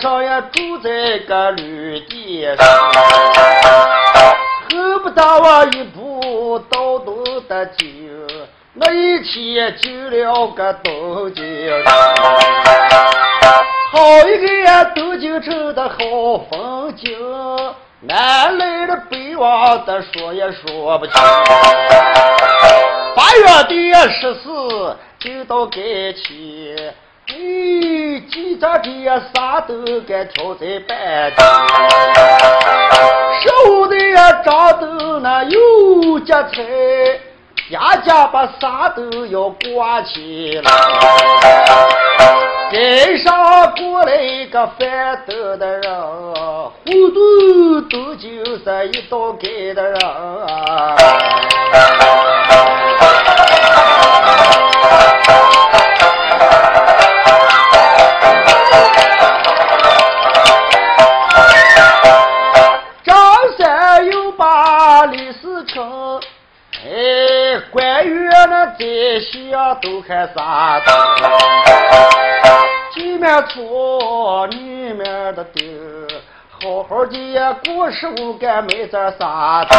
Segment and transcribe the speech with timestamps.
[0.00, 2.66] 上也住在个旅店上。
[4.70, 7.86] 恨不得我一步到东的酒，
[8.74, 11.44] 那一天就了个东京。
[13.92, 15.96] 好一个呀东京城的好
[16.50, 17.10] 风景。
[18.02, 21.14] 南来的北往的说也说不清，
[23.14, 25.82] 八月的十四就到该
[26.14, 26.94] 期，哎，
[28.30, 28.90] 记着这
[29.34, 29.74] 啥都
[30.06, 30.96] 该挑在半
[31.34, 31.36] 天。
[33.40, 33.96] 十五的
[34.44, 36.62] 张灯那有家财，
[37.70, 40.70] 家家把啥都要挂起来。
[42.70, 45.92] 街上过来一个贩豆的人，
[46.86, 49.98] 糊涂都就是一道街的人。
[68.46, 68.76] 那在
[69.20, 70.80] 下都看啥
[72.96, 75.62] 里面错，里面的丢，
[76.48, 79.76] 好好的过十五干没这啥子，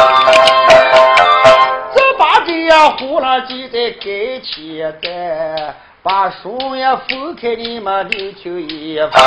[1.95, 5.73] 这把这样胡了记在该钱的，
[6.04, 9.22] 把书也分开，你们留求一方。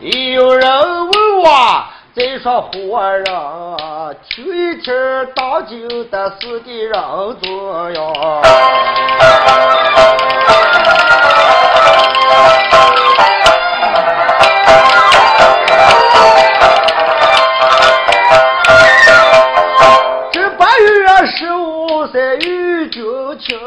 [0.00, 0.70] 有人
[1.08, 3.24] 问我，再说活人，
[4.14, 4.94] 听一听
[5.34, 6.94] 当酒的是的人
[7.42, 8.42] 多哟。
[20.32, 23.02] 这八月十五在雨军
[23.38, 23.58] 情，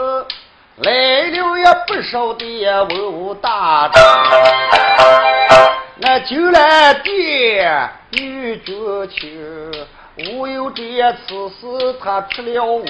[0.78, 0.92] 来
[1.30, 4.02] 了也不少的文武大臣，
[5.98, 8.76] 那就来点雨军
[9.10, 9.88] 情，
[10.18, 10.84] 无有这
[11.26, 12.84] 此事他吃了我。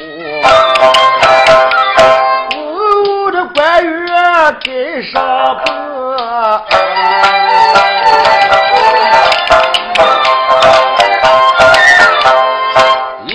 [3.24, 4.08] 我的官员
[4.64, 5.22] 该上
[5.64, 5.72] 不，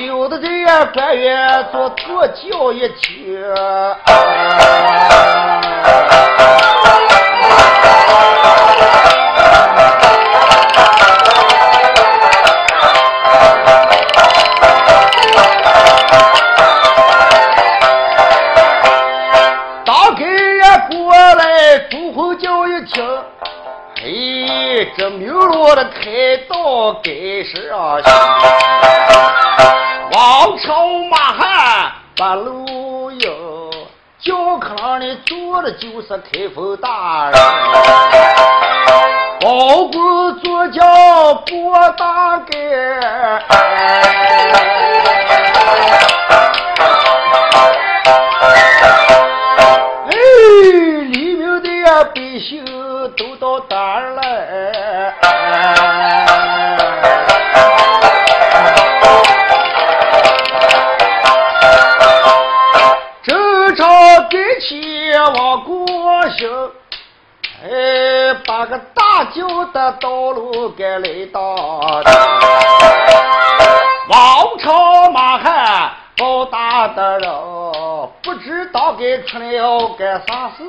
[0.01, 3.39] 有的这样官员做左脚一踢。
[25.67, 27.11] 明罗的开道该
[27.43, 27.97] 是啊，
[30.13, 33.69] 王朝马汉把路有，
[34.21, 37.41] 教课堂里坐的就是开封大人，
[39.41, 41.45] 包公坐轿过
[41.99, 43.01] 大街。
[43.49, 44.03] 哎，
[51.11, 52.65] 黎明的呀，百姓
[53.17, 53.77] 都到大
[79.39, 80.65] 道该出了个啥事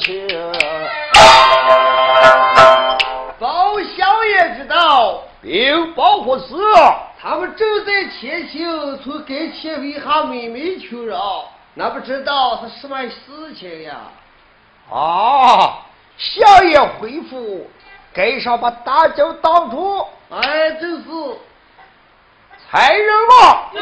[0.00, 0.28] 情。
[3.38, 6.54] 包小爷知道，禀报国师，
[7.20, 11.44] 他们正在前行，从跟前为哈妹妹求饶，
[11.74, 13.96] 那不知道是什么事情呀？
[14.90, 15.78] 啊，
[16.16, 17.68] 小爷回复，
[18.14, 21.08] 该上把大轿挡住，哎，正是。
[22.76, 23.72] 差人王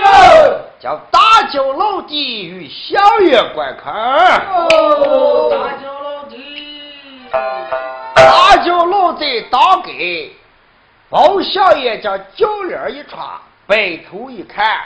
[0.78, 3.92] 叫大舅老弟与小爷观看。
[4.46, 7.26] 哦，大脚老弟，
[8.14, 10.32] 大舅老贼当给，
[11.10, 13.26] 包小爷将脚帘一穿，
[13.66, 14.80] 摆头一看，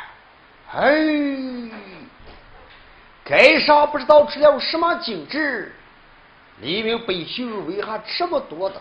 [0.73, 1.71] 嘿，
[3.27, 5.77] 街上不知道吃了什么精致，
[6.63, 8.81] 黎明百姓为啥这么多的？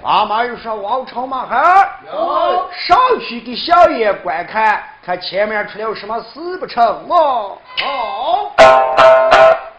[0.00, 7.58] 妈妈又说王朝马汉，有上去给小爷观看，看前面出了什么事不成哦？
[7.78, 8.52] 好，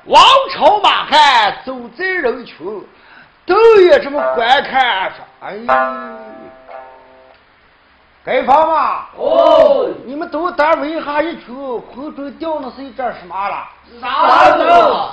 [0.06, 2.58] 王朝马汉走在人群，
[3.46, 5.58] 都也这么观看，说：“哎，
[8.24, 9.06] 该放吗？
[9.18, 11.54] 哦，你们都单位下一群，
[11.94, 13.68] 空中掉那是一件什么了？
[14.00, 15.10] 啥灯？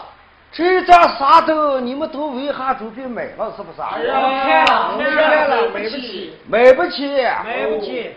[0.53, 1.79] 这张沙豆？
[1.79, 3.53] 你们都为哈准备买了？
[3.57, 3.81] 是不是？
[3.81, 7.09] 哎呀，看了，买不起，买不起，
[7.45, 8.11] 买不起。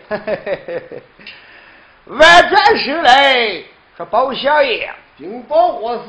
[2.05, 3.61] 万转身来，
[3.95, 6.03] 说包小爷，禀报何事？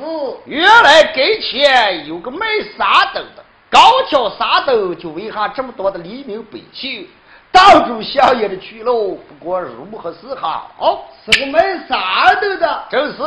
[0.47, 7.07] 原来给前有个卖沙豆的，高挑沙豆，就为哈这么多的黎民百姓？
[7.53, 11.07] 挡住相爷的去路，不过如何是好？
[11.25, 13.19] 是个卖沙豆的，正是。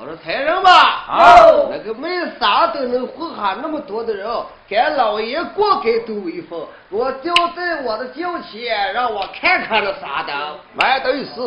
[0.00, 0.70] 我说财人吧，
[1.08, 1.34] 啊，
[1.68, 2.08] 那个卖
[2.38, 4.30] 啥都能混下那么多的人，
[4.68, 6.64] 给老爷过该都威风。
[6.88, 10.56] 我交代我的轿前，让我看看那啥的。
[10.74, 11.40] 买对是。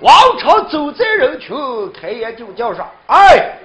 [0.00, 1.56] 王朝走在人群，
[1.92, 3.56] 开眼就叫上：“哎，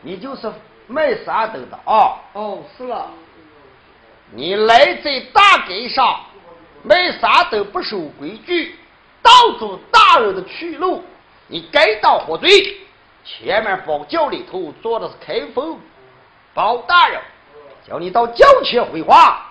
[0.00, 0.50] 你就是
[0.86, 3.06] 卖啥灯的啊？”哦，是了。
[4.30, 6.18] 你来在大街上
[6.82, 8.76] 卖啥都不守规矩，
[9.20, 11.02] 挡住大人的去路，
[11.52, 12.48] 你该到何罪？
[13.26, 15.78] 前面包轿里头坐的是开封
[16.54, 17.20] 包大人，
[17.86, 19.50] 叫你到轿前回话。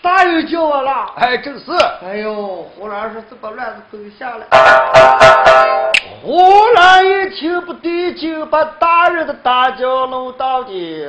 [0.00, 1.70] 大人叫我了，哎，正是。
[2.02, 4.46] 哎呦，胡兰说：“这把乱子都下来。”
[6.24, 11.06] 胡兰一听不对劲，把大人的大轿弄到底。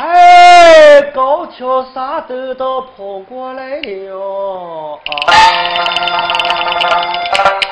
[0.00, 4.98] 哎，高挑沙豆都跑过来了。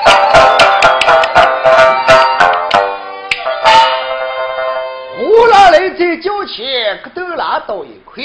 [6.41, 8.23] 来在轿前，可都拉到一块。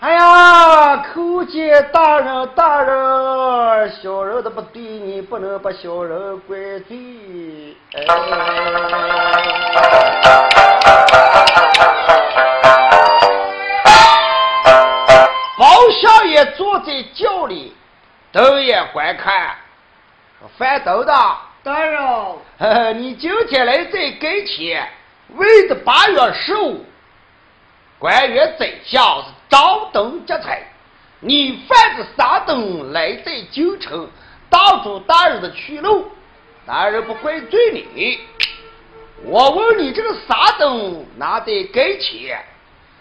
[0.00, 7.76] 哎呀，叩见大人，大人，小人的不对，你不能把小人怪罪。
[15.58, 15.66] 包
[16.00, 17.74] 相爷坐在轿里，
[18.30, 19.56] 瞪眼观看，
[20.38, 21.12] 说：“范斗的
[21.64, 24.88] 大人，你今天来这跟前，
[25.34, 26.84] 为的八月十五，
[27.98, 30.62] 官员宰相是。”张灯结彩，
[31.20, 34.06] 你犯着啥灯来在京城
[34.50, 36.06] 挡住大人的去路？
[36.66, 38.18] 大人不怪罪你。
[39.24, 42.44] 我问你，这个啥灯拿得给钱，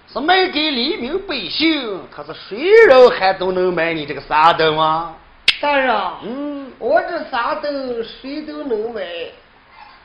[0.09, 5.17] 是卖给黎民百姓，可是谁人还都能买你这个啥灯吗？
[5.59, 5.93] 大人，
[6.23, 9.01] 嗯，我这啥灯谁都能买。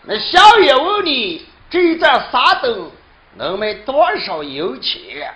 [0.03, 2.91] 那相爷问你，这一盏啥灯
[3.37, 5.33] 能卖多少油钱？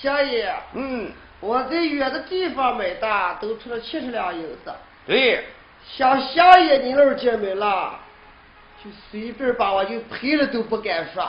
[0.00, 4.72] 相爷，嗯，我在远的地方买的，都出了七十两银子。
[5.06, 5.44] 对，
[5.96, 7.98] 像相爷你那儿进门了，
[8.82, 11.22] 就随便把我就赔了都不敢说。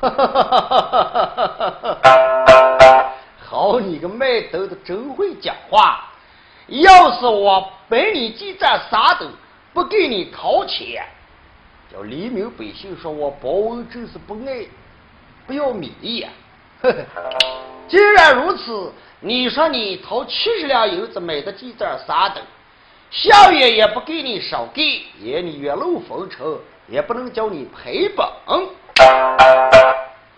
[0.00, 3.12] 哈哈哈哈哈！
[3.44, 6.06] 好你个卖豆的，真会讲话。
[6.68, 9.26] 要是我本你几盏啥都，
[9.74, 11.04] 不给你掏钱，
[11.92, 14.64] 叫黎民百姓说我包恩真是不爱，
[15.50, 16.28] 不要米粒呀！
[16.80, 17.38] 呵呵。
[17.88, 22.40] 既然如此，你说你掏七十两银子买的几盏沙灯，
[23.10, 28.24] 相爷也不给你少给，也你月露风尘，也不能叫你赔本。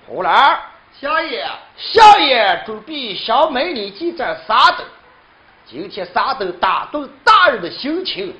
[0.06, 0.58] 胡兰，
[0.98, 4.86] 相爷，相爷准备想买你几盏沙灯。
[5.66, 8.34] 今天沙灯打动大人的心情，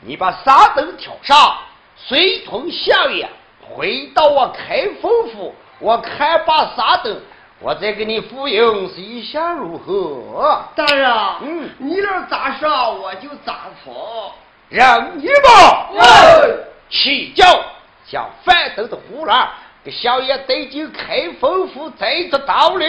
[0.00, 1.58] 你把沙灯挑上，
[1.96, 3.28] 随同相爷
[3.74, 5.52] 回到我开封府，
[5.82, 7.20] 我看把啥灯。
[7.60, 8.60] 我再给你复印，
[8.92, 10.60] 是一下如何？
[10.74, 11.08] 大人，
[11.42, 14.32] 嗯，你那咋说我就咋做。
[14.68, 15.90] 让你吧，
[16.90, 17.44] 起轿
[18.10, 19.48] 将范斗的胡兰
[19.84, 22.84] 给小爷带进开封府，再得到了。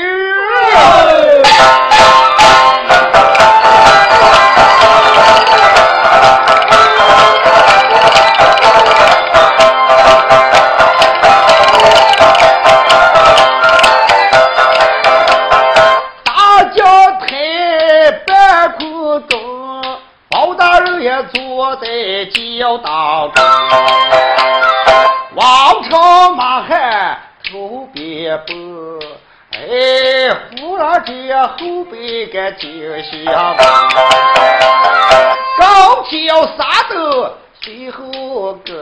[31.48, 32.70] 后背个惊
[33.04, 33.56] 响，
[35.60, 38.74] 高挑啥的随后跟，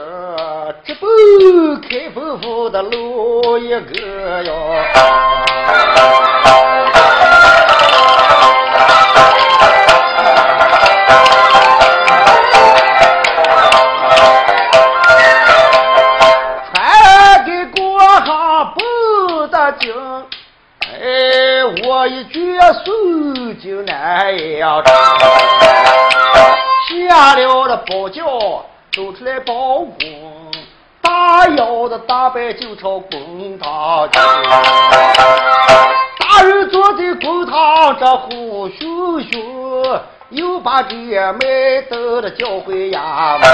[0.84, 5.31] 直奔开封府的路一个哟。
[32.82, 34.18] 朝公堂去。
[36.18, 40.96] 大人坐在公堂这呼咻咻，又把这
[41.32, 43.48] 卖豆的叫回衙门，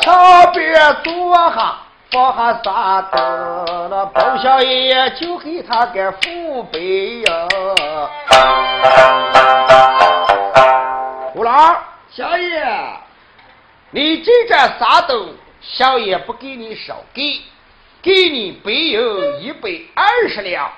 [0.00, 1.78] 上边坐下。
[2.12, 7.48] 放下沙灯，那包小爷就给他个父辈呀。
[11.32, 11.74] 胡老
[12.12, 12.64] 小爷，
[13.90, 15.28] 你这盏啥灯，
[15.66, 17.40] 小爷不给你少给，
[18.02, 20.70] 给你备有一百二十两，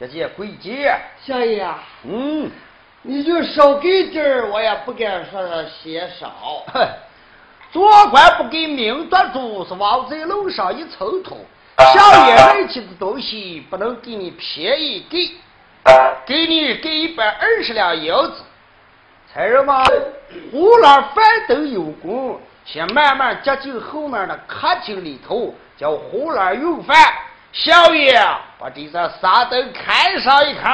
[0.00, 0.98] 这些贵贱。
[1.22, 1.66] 小爷，
[2.04, 2.50] 嗯，
[3.02, 6.64] 你就少给点儿，我也不敢说嫌少。
[7.70, 11.46] 做官不给命断主，是往在路上一抽土。
[11.76, 15.30] 小爷买起的东西不能给你便宜给，
[16.26, 18.34] 给你给一百二十两银子。
[19.32, 19.84] 才人吗？
[20.50, 26.96] 胡老饭都有功，先慢慢接近后面的客厅里头，叫胡老用饭。
[27.52, 28.18] 小爷
[28.58, 30.72] 把这盏纱灯开上一看。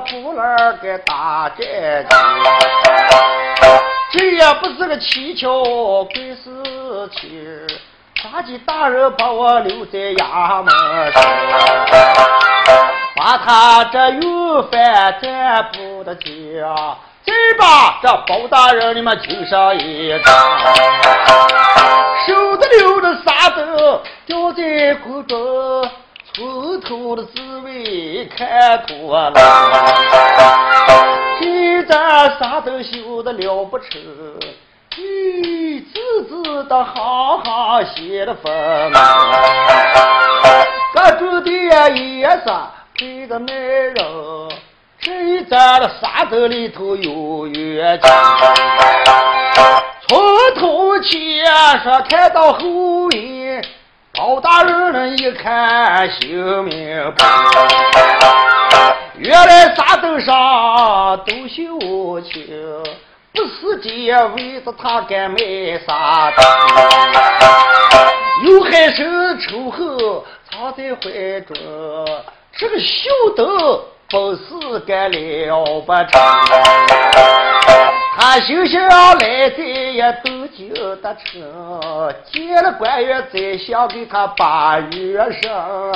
[0.00, 2.06] 胡兰给打战
[4.12, 6.50] 这也不是个蹊跷鬼事
[7.12, 7.66] 情。
[8.22, 10.74] 大吉大人把我留在衙门，
[13.16, 14.20] 把他这鱼
[14.70, 16.26] 饭暂不得家，
[17.24, 20.34] 再把这包大人你们请上一张，
[22.26, 25.90] 手的留着啥子掉在锅中。
[26.40, 29.34] 从头的滋味看脱了，
[31.38, 33.90] 这咱啥都修的了不成，
[34.96, 38.50] 一字字的行行写的风，
[40.94, 41.50] 各种的
[41.90, 43.94] 颜色配的美人，
[44.98, 48.10] 这咱的沙子里头有缘情，
[50.08, 50.18] 从
[50.58, 51.44] 头前
[51.82, 53.62] 说看到后面。
[54.12, 54.74] 包大人
[55.08, 57.24] 一看，心明白，
[59.16, 60.34] 原来沙头上
[61.26, 62.46] 都修情，
[63.32, 63.88] 不是这
[64.34, 65.38] 为着他敢卖
[65.86, 66.44] 沙灯，
[68.44, 69.98] 有害生仇恨
[70.50, 71.54] 藏在怀中，
[72.56, 76.10] 这个秀德本事干了不成，
[78.18, 80.29] 他休想来在也都
[80.68, 85.92] 就得成，见了官员再想给他把月生。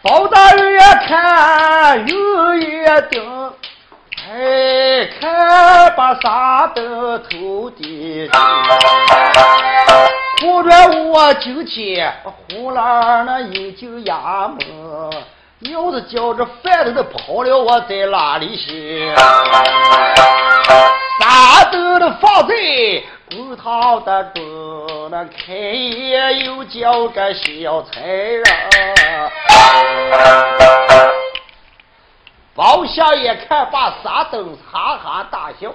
[0.00, 3.50] 包大人看有一顶。
[5.20, 8.30] 看把啥都偷的，
[10.40, 14.60] 忽然我今天呼啦那饮酒衙门，
[15.60, 19.12] 要是叫这饭都都跑了，我在哪里去？
[21.20, 22.54] 啥都都放在
[23.28, 28.44] 公堂的中，那开业又叫个小财人。
[32.54, 35.72] 包相爷看把沙灯，哈哈大笑，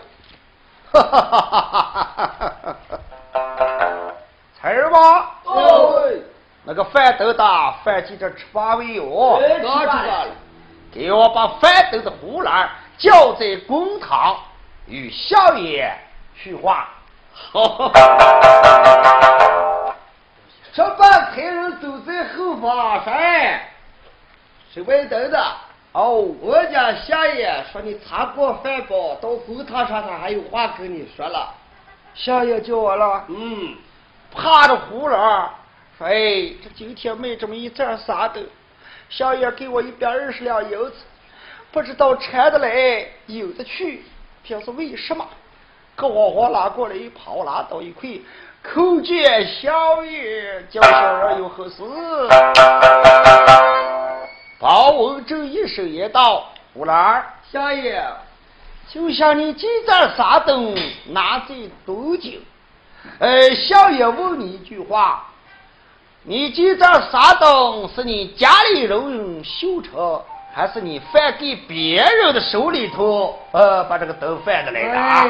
[0.94, 3.63] 哈哈哈哈哈哈哈哈！
[4.64, 6.10] 财儿吧，哦，
[6.64, 9.38] 那个饭都大，饭记着吃八味哦。
[9.42, 10.28] 刚知道了，
[10.90, 14.38] 给我把饭都的胡兰叫在公堂，
[14.88, 15.94] 与相爷
[16.34, 16.88] 叙话。
[17.52, 19.96] 哈哈哈
[20.72, 23.60] 这半财人都在后方噻，
[24.74, 25.46] 是外头的。
[25.92, 31.54] 哦，我家相爷说你擦过饭包，到公堂上他还有话跟你说了。
[32.16, 33.76] 相爷叫我了，嗯，
[34.34, 35.54] 怕着胡了，
[35.98, 38.44] 说哎，这今天卖这么一盏啥灯，
[39.10, 40.94] 小爷给我一百二十两银子，
[41.72, 44.04] 不知道拆得来有的去，
[44.44, 45.26] 这是为什么？
[45.96, 48.10] 可我我拉过来一，跑拉到一块，
[48.64, 51.84] 叩见小爷，叫小人有何事？
[54.60, 58.04] 包文正一声也道：“胡兰儿，小爷，
[58.90, 60.76] 就像你这盏沙灯
[61.08, 61.54] 拿在
[61.86, 62.32] 多久？
[63.20, 65.28] 呃，相爷问你一句话：
[66.24, 73.38] 你记这啥灯是你家里人修车，还是你贩给别人的手里头？
[73.52, 75.26] 呃，把这个灯贩的来的啊？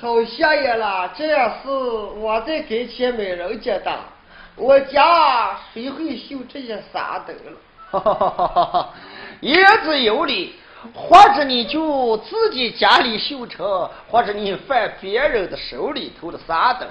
[0.00, 3.98] 好下眼了，这样是我在给钱买人家的，
[4.56, 7.52] 我家谁会修这些傻灯了？
[7.90, 8.88] 哈哈哈哈哈！
[9.40, 10.54] 言之有理，
[10.94, 16.88] 或者你就自己家里修车，或者你犯别人的手里头的傻灯。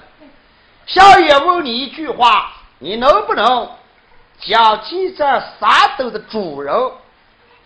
[0.85, 2.53] 小爷问你一句话。
[2.81, 3.69] 你能不能
[4.39, 5.25] 讲记这
[5.59, 6.73] 沙斗的主人？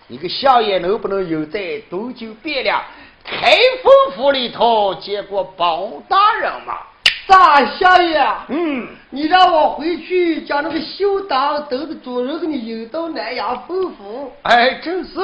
[0.07, 2.83] 你个小爷能不能有在东京汴梁
[3.23, 6.79] 开封府里头见过包大人吗？
[7.25, 14.31] 大小爷，嗯，你让我回去将那个修当灯的主人给你引到南阳封府。
[14.43, 15.19] 哎，正是。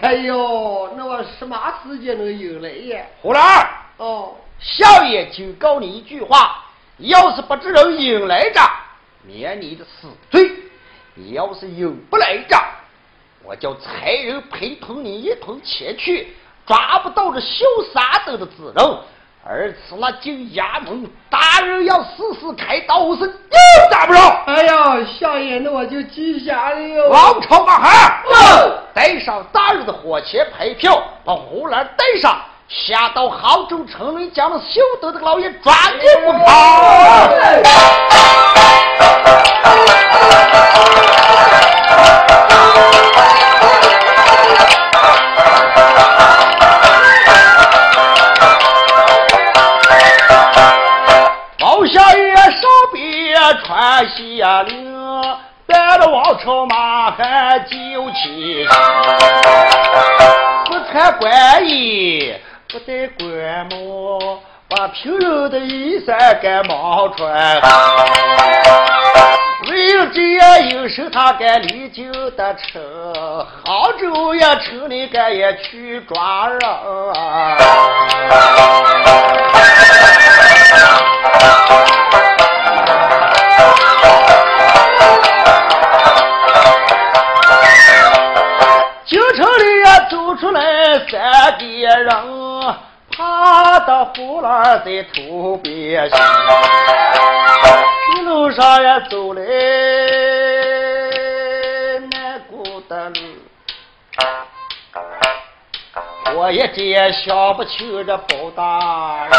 [0.00, 3.04] 哎呦，那我什么时间能引来呀？
[3.20, 6.64] 胡兰哦，少爷警告你一句话：
[6.98, 8.60] 要是把这人引来着。
[9.26, 10.50] 免你的死罪！
[11.14, 12.58] 你要是引不来着，
[13.42, 16.34] 我叫差人陪同你一同前去，
[16.66, 18.98] 抓不到这修沙灯的子人，
[19.46, 24.18] 而此那进衙门，大人要死死开刀声，又打不着。
[24.46, 27.10] 哎呀，相爷，那我就记下了哟。
[27.10, 28.22] 王朝马汉，
[28.94, 36.38] 带上大人的火钱牌票，把胡兰带上，下到杭州城里，将那修德的老爷抓进不可。
[53.52, 54.94] 穿下领，
[55.66, 58.66] 带了王朝马汉就起
[60.66, 62.34] 不穿官衣，
[62.68, 64.40] 不戴官帽。
[64.66, 67.60] 把平柔的衣衫给冒穿，
[69.70, 72.82] 为了这样应手，他该离京的城，
[73.64, 76.58] 杭州也城里该也去抓人。
[90.38, 90.60] 出来
[91.08, 92.10] 三个人。
[93.16, 96.18] 他的胡兰在土边上，
[98.16, 99.40] 一路上也走来
[102.10, 103.20] 难过的路，
[106.34, 109.32] 我一直想不起这包大人，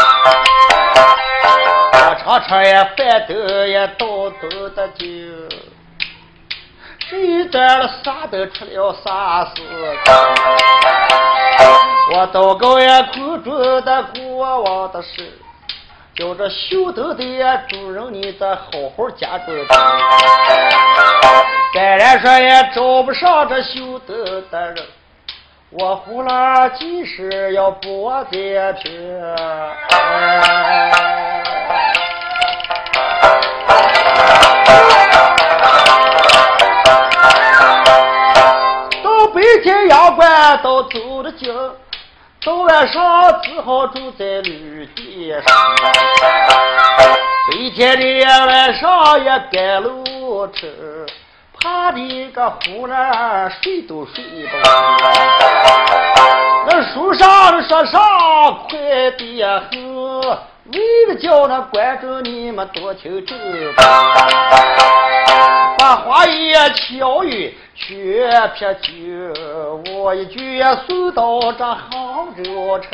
[1.92, 5.04] 我常常也犯得也叨叨的就，
[7.08, 9.62] 谁知了啥都出了啥事？
[12.12, 15.32] 我祷告也苦中的国王的事，
[16.16, 17.24] 叫这修德的
[17.68, 19.54] 主人你得好好家中。
[21.72, 24.84] 再来说也找不上这修德的人，
[25.70, 29.36] 我胡了几时要播在平。
[40.16, 41.54] 京阳关都走了京。
[42.44, 45.74] 到晚上只好住在旅店上，
[47.50, 50.66] 白天的晚上也赶路车，
[51.58, 54.70] 怕的个胡兰睡都睡不着。
[56.68, 58.00] 那书上说上
[58.68, 60.38] 快点很，
[60.72, 63.38] 为了叫那观众你们多听真，
[65.78, 67.56] 把话也巧语。
[67.74, 68.90] 全撇酒，
[69.92, 72.90] 我一句送到这杭州城。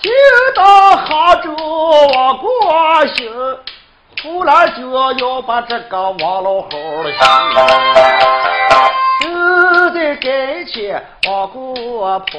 [0.00, 0.10] 就
[0.56, 0.64] 到
[0.96, 3.31] 杭州我过行，
[4.22, 7.10] 后来就要把这个王老汉儿
[9.20, 12.38] 就在跟前往过跑，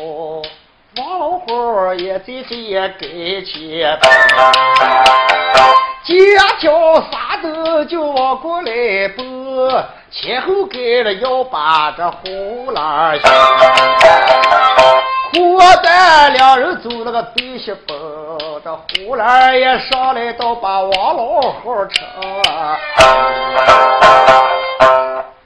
[0.97, 4.07] 王老虎也在这跟前跑，
[6.05, 6.13] 家
[6.59, 8.71] 条啥都就往过来
[9.17, 13.29] 拨，前后跟了要把这胡兰下，
[15.33, 17.97] 苦蛋两人走了个对西奔，
[18.63, 22.07] 这胡兰也上来到把王老虎成。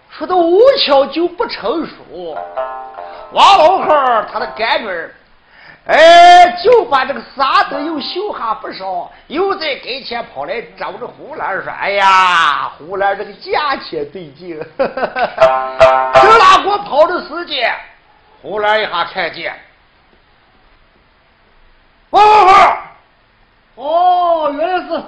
[0.10, 2.38] 说的无巧就不成熟，
[3.32, 5.10] 王老汉他的干女儿，
[5.86, 14.60] 哎，就把这个沙子又修下不少，又在跟前跑来找着胡兰说：“哎呀，胡兰这个价钱对劲。
[14.78, 17.74] ”这拉给我跑的时间，
[18.42, 19.54] 胡兰一下看见，
[22.10, 25.04] 王老虎，哦，原来是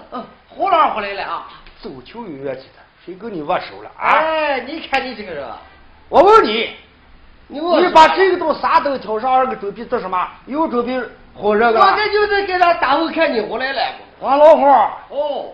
[0.49, 1.47] 胡老回来了啊！
[1.81, 4.09] 走球有乐器的，谁跟你握手了啊？
[4.09, 5.47] 哎，你看你这个人，
[6.09, 6.75] 我问你。
[7.51, 10.27] 你你把这个东啥都挑上二个准备做什么？
[10.45, 10.99] 又准备
[11.33, 11.79] 好这个。
[11.79, 13.81] 我这就是给他大伙看你回来了。
[14.19, 14.65] 王老虎。
[15.15, 15.45] 哦。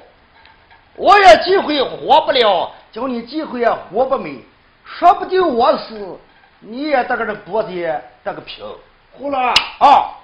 [0.97, 4.43] 我也机会活不了，叫你机会也活不美。
[4.83, 6.19] 说不定我死，
[6.59, 8.65] 你也得个这脖子这个平。
[9.13, 10.17] 胡老啊，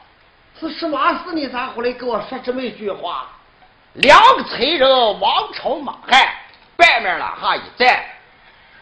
[0.59, 1.33] 是什么事？
[1.33, 3.27] 你咋回来跟我说这么一句话？
[3.93, 6.27] 两个贼人王朝马汉，
[6.77, 8.03] 半面了哈一站。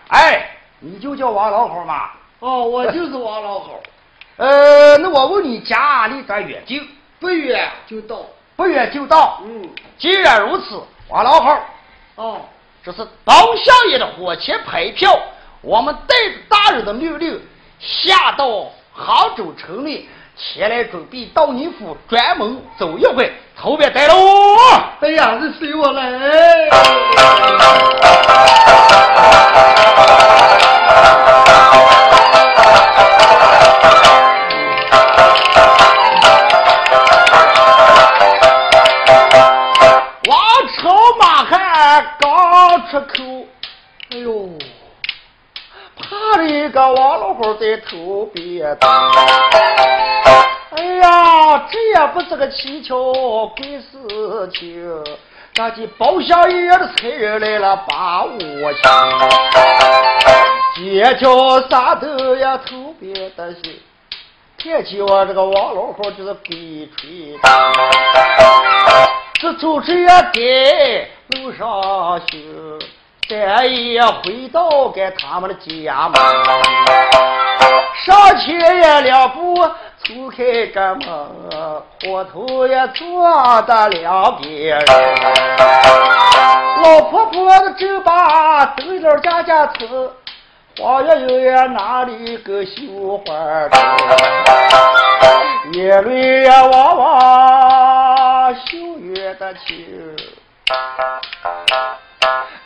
[0.10, 2.12] 哎，你就叫王老虎嘛。
[2.40, 3.82] 哦，我就是王老虎。
[4.38, 6.88] 呃，那我问你家离这远近？
[7.20, 8.22] 不远就到，
[8.56, 9.42] 不远就到。
[9.44, 11.60] 嗯，既然如此，王老口。
[12.16, 12.42] 哦，
[12.84, 15.20] 这是包相爷的火钱牌票，
[15.62, 17.42] 我们带着大人的命令，
[17.80, 24.16] 下到杭州城里前来准备到你府专门走一回，头别带喽。
[25.02, 26.10] 哎呀，这随我来。
[47.56, 48.78] 在头边。
[50.72, 55.04] 哎呀，这也不是个蹊跷鬼事情，
[55.56, 59.20] 那就包厢一样的差人来了，把我抢。
[60.76, 63.80] 街角啥都呀，头边的心，
[64.62, 67.38] 看起我这个王老虎就是鬼吹
[69.42, 71.10] 这走这呀给。
[71.30, 72.79] 路上行，
[73.30, 76.20] 咱也回到该他们的家门。
[78.04, 79.56] 上前也两步，
[80.04, 81.08] 抽开个门，
[82.02, 84.84] 火头也坐的两边。
[86.84, 90.12] 老婆婆的正把灯笼家家吃，
[90.80, 93.34] 花月有呀哪里个绣花
[95.74, 100.16] 眼泪呀汪汪，绣月的情。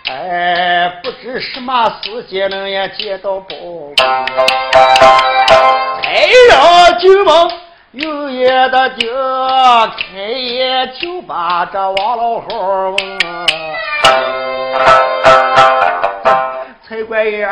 [0.09, 4.03] 哎，不知什么时间能也见到宝贝。
[6.01, 7.51] 太阳进门，
[7.91, 9.09] 有眼的睛，
[9.97, 13.19] 开眼就把这王老虎问。
[16.87, 17.45] 蔡官爷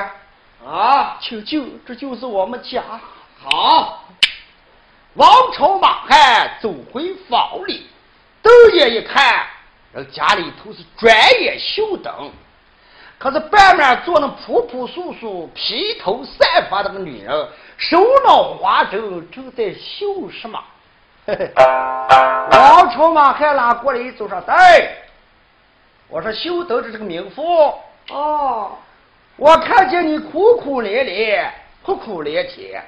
[0.68, 2.82] 啊，请就这就是我们家。
[3.44, 4.04] 好，
[5.14, 7.88] 王朝马汉走回房里，
[8.42, 9.46] 窦爷一看。
[9.94, 12.32] 这家里头是专业绣灯，
[13.18, 20.60] 可是半面坐那朴朴素素、披头散发的个女人，手拿花针正在绣什么？
[22.52, 24.96] 王朝马还拉过来一走上，哎，
[26.08, 27.44] 我说绣灯的这个名妇
[28.10, 28.78] 哦，
[29.36, 32.84] 我看见你苦苦连连、哭哭连天，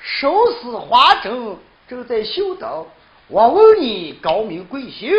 [0.00, 1.56] 手撕花针
[1.88, 2.86] 正在绣灯，
[3.26, 5.10] 我问你高明贵姓？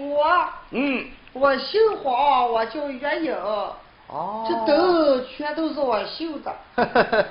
[0.00, 3.34] 我嗯，我姓黄，我叫月英。
[4.08, 6.54] 哦，这灯全都是我绣的。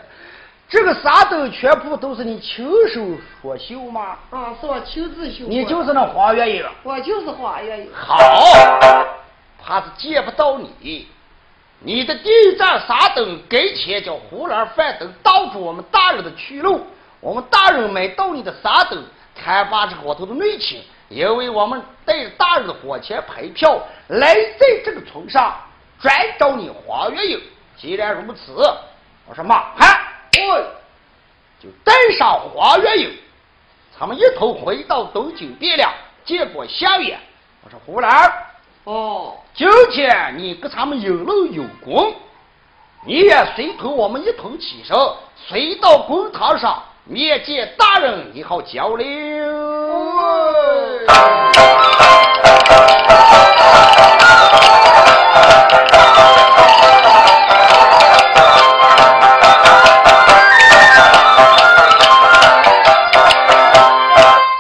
[0.70, 3.06] 这个啥灯全部都是你亲手
[3.42, 4.18] 所绣吗？
[4.32, 5.46] 啊，是我亲自绣。
[5.46, 6.66] 你就是那黄月英。
[6.82, 7.90] 我就是黄月英。
[7.94, 8.18] 好，
[9.62, 11.08] 怕是见不到你。
[11.86, 16.88] 你的第一盏啥灯给钱叫胡兰饭灯，挡住我们大人的去路。
[17.20, 19.04] 我们大人买到你的啥灯，
[19.36, 20.82] 看把这伙头的内情。
[21.10, 25.54] 因为我们带着大人的火钱派票来在这个村上，
[26.02, 27.40] 专找你黄月英。
[27.78, 28.54] 既然如此，
[29.28, 30.00] 我说马汉，
[30.48, 30.60] 我
[31.62, 33.16] 就带上黄月英，
[33.96, 35.94] 他们一同回到东京汴梁，
[36.26, 37.20] 见过相爷。
[37.64, 38.34] 我说胡兰，
[38.86, 42.16] 哦，今天你跟他们有劳有功，
[43.06, 44.98] 你也随同我们一同起身，
[45.48, 46.82] 随到公堂上。
[47.06, 49.06] 面见大人，你好交流。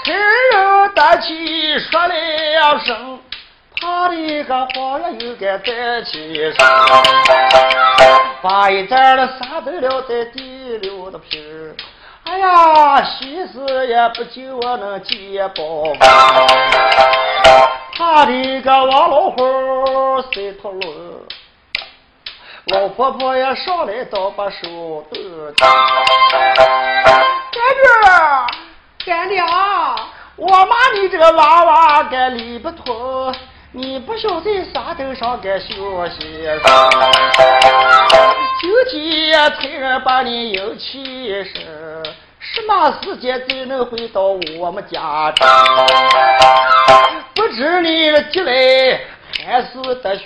[0.03, 2.13] 亲人大气说了
[2.84, 3.19] 声，
[3.79, 6.56] 怕的个黄呀又该再起身，
[8.41, 11.52] 把一盏的撒得了在地溜的皮儿。
[12.43, 15.63] 呀，喜事也不就我能接包，
[17.97, 21.21] 他的个王老虎谁脱了，
[22.65, 25.53] 老婆婆也上来倒把手得。
[27.53, 27.86] 干女
[29.06, 29.47] 干娘，
[30.36, 33.34] 我骂你这个娃娃该理不脱。
[33.75, 35.73] 你不晓得啥头上该休
[36.10, 36.47] 息，
[38.62, 42.03] 今天才人把你迎起身，
[42.51, 44.21] 什么时间才能回到
[44.60, 45.47] 我们家中？
[47.34, 48.51] 不知你进来
[49.45, 50.23] 还是得学，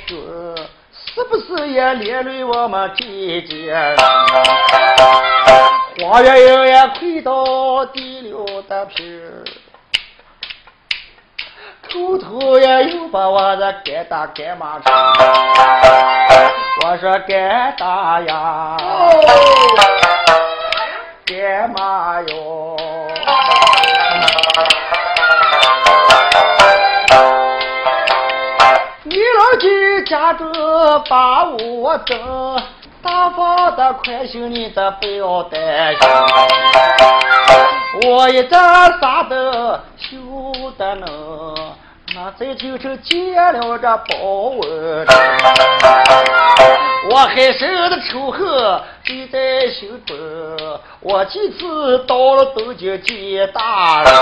[1.16, 3.96] 是不是也连累我们姐姐？
[6.04, 9.22] 花月有也亏到第六的皮。
[11.90, 14.94] 偷偷也又把我的该打该骂成，
[16.84, 18.76] 我说该打呀，
[21.28, 22.78] 爹妈哟。
[29.04, 30.50] 你老几家中
[31.10, 32.64] 把我等，
[33.04, 36.10] 大方的快行，你的不要担心。
[38.10, 38.56] 我一这
[39.02, 41.67] 啥都修得能。
[42.16, 44.18] 那再就是见了这宝
[44.56, 45.06] 文，
[47.10, 48.40] 我还受的仇恨
[49.06, 50.16] 记在心中。
[51.02, 54.14] 我几次到了东京见大人，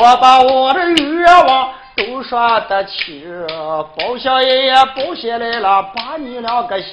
[0.00, 3.46] 我把我的愿望都说得清，
[3.96, 6.92] 包相爷爷包下来了，把你两个心。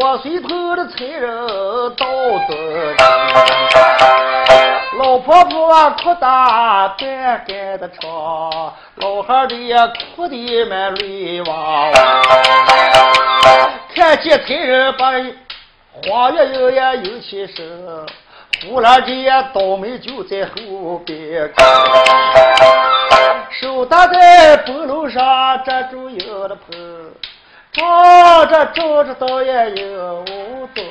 [0.00, 1.46] 我随头的财人
[1.96, 2.06] 到
[2.46, 2.94] 得
[4.96, 9.76] 老婆婆哭大半干的床，老汉的也
[10.14, 11.92] 哭的满泪汪汪。
[13.92, 15.10] 看见财人把
[15.92, 18.06] 花月有也有起身，
[18.70, 21.52] 忽然间倒霉就在后边，
[23.60, 25.20] 手搭在脖楼上
[25.64, 26.78] 站住有的朋
[27.80, 30.24] 我这走着倒也有
[30.74, 30.82] 多。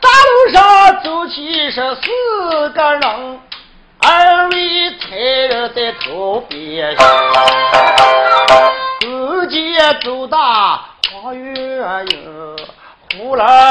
[0.00, 3.40] 大路上走起是四个人，
[4.00, 6.96] 二位才人在头边。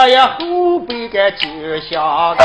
[0.04, 1.48] 忽然呀后背个就
[1.90, 2.36] 想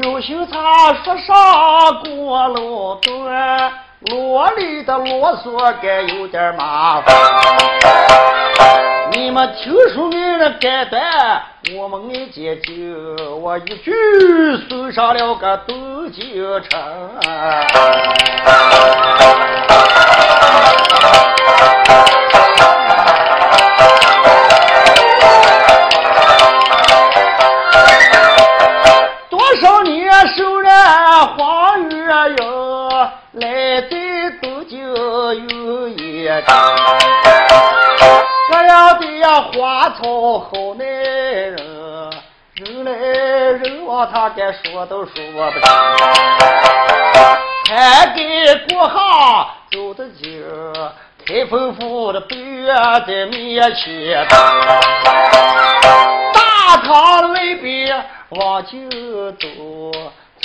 [0.00, 7.12] 有心他说上过路段，啰里的啰嗦该有点麻烦。
[9.10, 11.02] 你们听说俺的该断，
[11.76, 13.92] 我们一解救，我一句
[14.68, 16.80] 送上了个东京城。
[40.00, 41.56] 好好男人，
[42.54, 45.66] 人来人往，他该说都说不清，
[47.66, 50.44] 才给过行走得近。
[51.26, 52.76] 开封府的北院
[53.08, 54.24] 在面前，
[56.32, 59.48] 大堂那边往就走，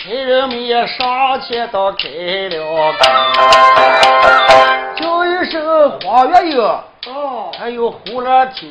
[0.04, 2.10] 差人们也上前到开
[2.50, 2.94] 了
[4.98, 8.70] 叫一声黄月英，哦，还有胡乱听，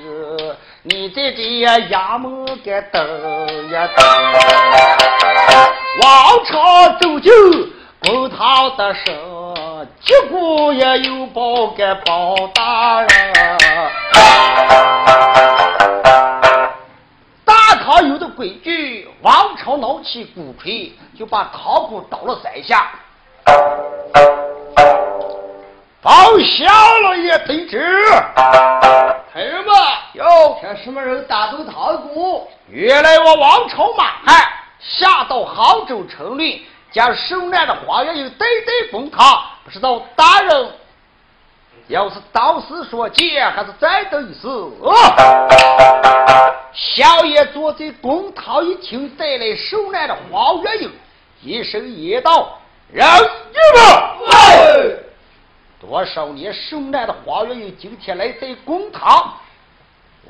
[0.83, 1.43] 你在这
[1.89, 3.03] 衙门给等
[3.67, 4.07] 一等，
[6.03, 7.33] 王朝走就
[8.05, 9.87] 公堂的声。
[10.03, 13.09] 结果也有报给包大人，
[19.63, 22.91] 朝闹起鼓吹，就把堂鼓倒了三下。
[26.01, 26.65] 报小
[27.05, 27.81] 了也得知，
[29.33, 29.73] 孩人们，
[30.15, 32.51] 哟，看什么人打动堂鼓？
[32.69, 34.45] 原来我王朝马汉
[34.81, 36.67] 下到杭州城里。
[36.91, 40.71] 将守南的花园又代代封他，不知道大人
[41.89, 44.49] 要是道士说见，还是再等一次。
[46.73, 50.91] 小爷坐在公堂一听，带来手来的黄月英，
[51.43, 52.59] 一声言道
[52.91, 53.27] ：“让你
[54.27, 54.99] 们！
[55.81, 59.35] 多少年受难的黄月英，今天来在公堂，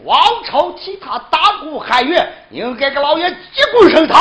[0.03, 3.37] 王朝替他大鼓喊冤，应该给老爷击
[3.73, 4.19] 鼓升堂。”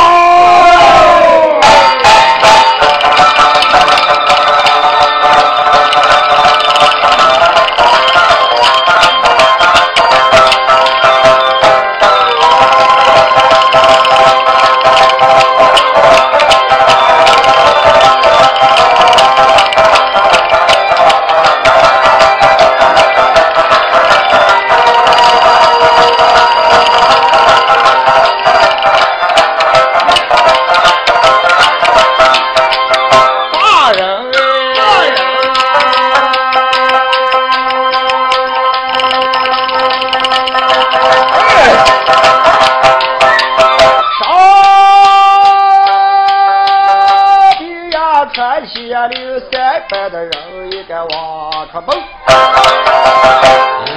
[49.51, 51.97] 三班的人应该往出走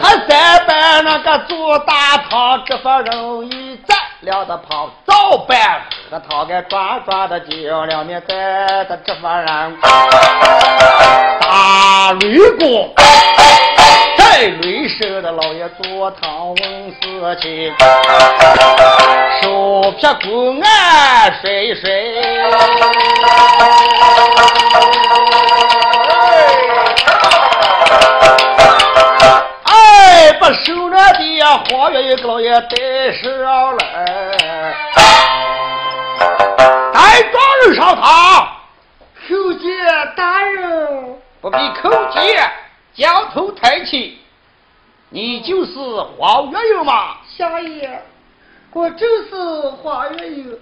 [0.03, 5.59] 他三班那个做大堂这法人一站了的跑早班
[6.11, 9.77] 和他个抓抓的就要两面在的这法人
[11.41, 12.93] 打绿过
[14.37, 17.73] 在吕氏的老爷坐堂问事情，
[19.41, 22.43] 手撇公安谁谁。
[30.41, 32.77] 把手拿的呀，花园一个老爷带
[33.23, 33.87] 上来，
[36.93, 38.49] 带庄人上堂。
[39.29, 39.71] 叩见
[40.17, 42.51] 大人，不必叩见，
[42.97, 44.24] 将头抬起。
[45.15, 45.73] 你就是
[46.19, 47.19] 黄月英吗？
[47.39, 48.03] 小爷，
[48.73, 50.59] 我就是黄月英。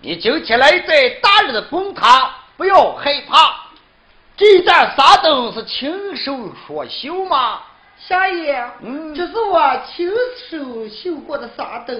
[0.00, 3.54] 你今天来在大人的公堂，不要害怕。
[4.36, 7.60] 这盏纱灯是亲手所绣吗？
[8.00, 10.10] 小爷，嗯，这是我亲
[10.50, 11.96] 手绣过的纱灯，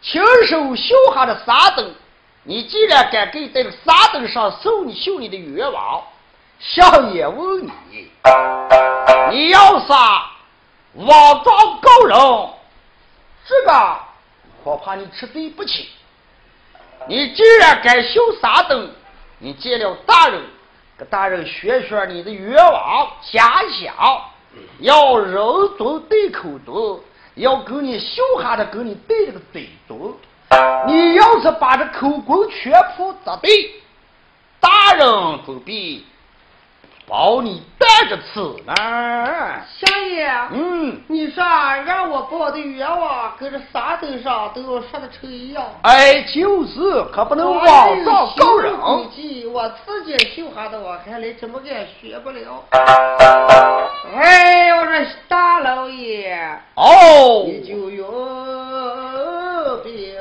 [0.00, 1.92] 亲手绣下的纱灯。
[2.44, 6.02] 你既然敢给这个纱灯上绣你绣你的愿望，
[6.58, 8.08] 小爷问你，
[9.30, 10.30] 你要啥？
[10.94, 11.08] 王
[11.42, 12.18] 庄高人，
[13.44, 13.96] 这个
[14.62, 15.88] 恐怕你吃罪不起。
[17.08, 18.90] 你既然敢绣纱灯，
[19.38, 20.40] 你见了大人，
[20.96, 23.94] 给大人学学你的愿望，假想。
[24.78, 25.34] 要人
[25.76, 27.02] 中对口毒，
[27.34, 30.16] 要跟你秀下的跟你对这个嘴毒。
[30.86, 33.50] 你要是把这口供全部砸对，
[34.60, 36.06] 大人不必。
[37.06, 38.74] 保你带着吃呢，
[39.78, 40.26] 相爷。
[40.52, 41.44] 嗯，你说
[41.84, 45.62] 让我报的愿望搁这沙灯上都要说的成一样。
[45.82, 48.72] 哎，就是，可不能妄造高人。
[49.52, 52.64] 我自己绣下的，我看来怎么也学不了。
[54.14, 58.06] 哎，我说大老爷，哦，你就有
[59.84, 60.13] 病。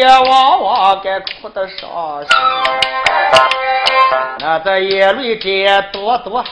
[0.00, 1.78] 眼泪呀，汪汪该哭得伤
[2.20, 2.28] 心。
[4.38, 6.42] 那这眼泪这多多，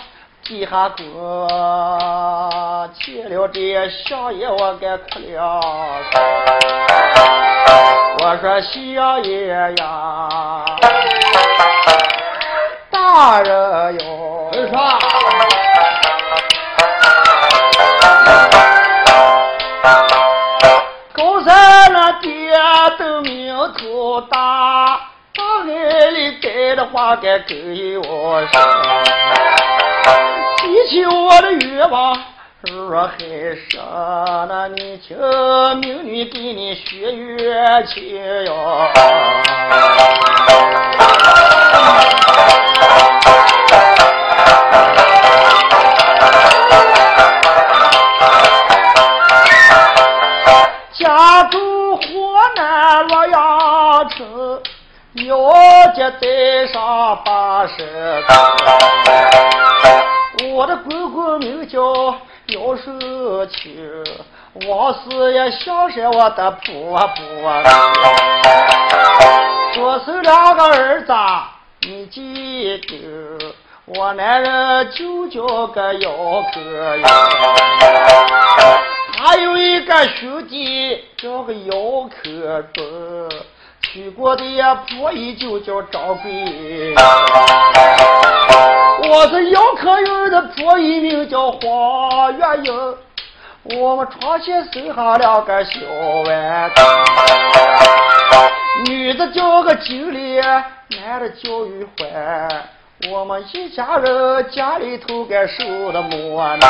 [0.43, 5.61] 几下过，见了这相爷我该哭了。
[8.21, 10.65] 我说相爷呀，
[12.91, 14.79] 大人哟，你说。
[22.99, 25.01] 都名头大，
[25.35, 28.61] 大爱里带的话该跟我说。
[30.59, 32.19] 提起我的愿望，
[32.63, 33.17] 若还
[33.71, 35.17] 说那你请
[35.81, 38.89] 命女给你许愿情哟。
[55.25, 55.37] 庙
[55.96, 57.77] 街带上八十
[58.29, 58.37] 层。
[60.54, 61.81] 我的姑姑名叫
[62.46, 64.04] 姚寿清，
[64.69, 67.62] 王四爷想是我的婆婆。
[69.75, 71.12] 左手两个儿子
[71.81, 73.54] 你记得，
[73.87, 76.10] 我男人就叫个姚
[76.54, 77.08] 哥呀，
[79.19, 82.85] 还有一个兄弟叫个姚克忠，
[83.91, 84.45] 娶过的
[84.87, 86.95] 婆姨就叫张贵。
[89.09, 92.97] 我是姚克勇的婆姨，名叫黄月英。
[93.81, 95.81] 我们床前生下两个小
[96.27, 96.83] 娃子，
[98.91, 102.69] 女的叫个金莲，男的叫玉环。
[103.11, 106.61] 我们一家人家里头该受的磨难，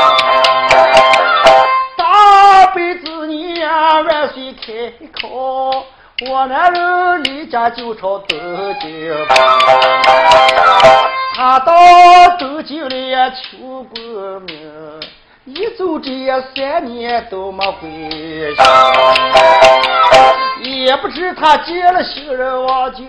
[1.96, 5.84] 大辈子你呀万岁开口，
[6.26, 8.36] 我男人离家就朝东
[8.80, 9.14] 京，
[11.36, 11.72] 他到
[12.40, 15.00] 东京里求过名。
[15.44, 16.10] 一走这
[16.56, 18.66] 三年都没回乡，
[20.64, 23.04] 也不知他结了新人忘旧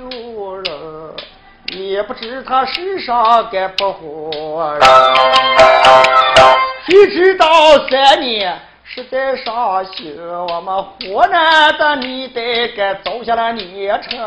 [0.58, 0.66] 人，
[1.72, 4.82] 也不知他世上该不活人。
[6.86, 7.48] 谁知道
[7.90, 8.56] 三年
[9.00, 10.14] 实在伤心，
[10.50, 14.20] 我们湖南的你得该走下了年成。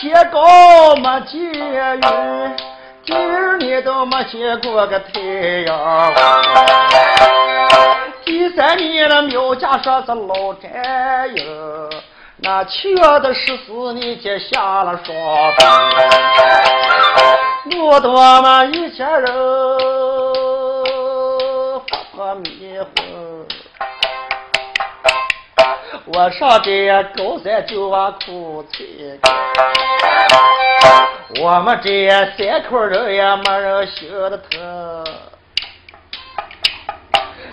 [0.00, 2.02] 天高没见雨，
[3.04, 5.20] 第二年都没见过个太
[5.66, 7.47] 阳。
[8.28, 11.90] 第三年了，苗家说是老战友，
[12.36, 15.16] 那七月的十四年结下了霜。
[17.80, 19.32] 我的我们一家人
[21.88, 23.46] 发破迷魂。
[26.12, 28.76] 我上这高山就挖苦菜，
[31.40, 35.06] 我们这三口人也没人心的疼。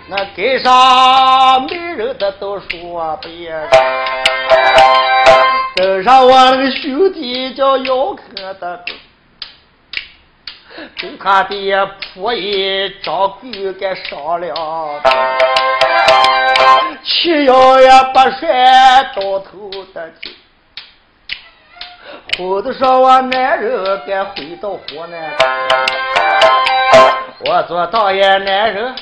[0.08, 3.68] 那街上没人的都说别人，
[5.76, 8.86] 登上我那个兄弟叫姚克的，
[11.01, 14.56] 跟他的婆姨张贵给商量。
[17.03, 20.12] 七幺也不甩到头的，
[22.38, 25.34] 后头说我男人该回到湖南，
[27.39, 28.95] 我做导演男人，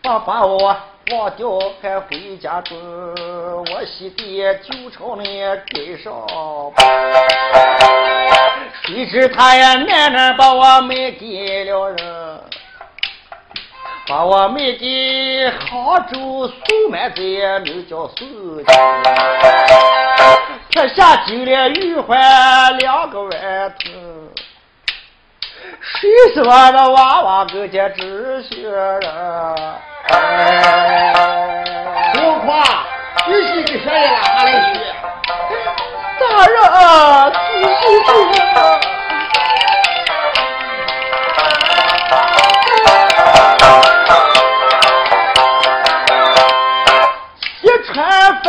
[0.00, 0.76] 不把我
[1.12, 5.24] 忘掉还回家住，我媳爹就朝那
[5.72, 6.12] 跟上，
[8.84, 12.40] 谁知他呀男人把我卖给了人。
[14.06, 17.20] 把我卖给杭州苏满子，
[17.64, 18.72] 名叫苏家，
[20.70, 23.90] 撇下金莲玉环两个万头。
[25.80, 29.00] 谁说那娃娃跟家知心人？
[32.14, 32.62] 多夸，
[33.26, 34.80] 仔细给小爷拉下来去。
[36.20, 37.38] 大人，仔
[37.80, 38.08] 细听。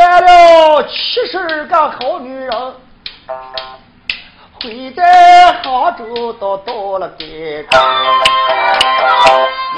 [0.24, 0.94] 了七
[1.30, 2.50] 十个好女人，
[4.62, 7.64] 回在杭州都到了街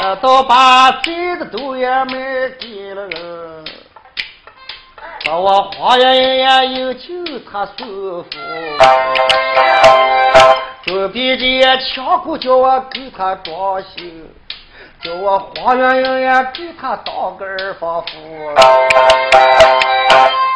[0.00, 3.06] 那都把贼的都也卖给了。
[3.06, 3.64] 人，
[5.24, 7.08] 把我花月爷又求
[7.50, 8.28] 他叔父，
[10.84, 13.86] 准备着枪鼓叫我给他装修。
[15.04, 18.08] 叫我花月圆圆给他当个二房夫，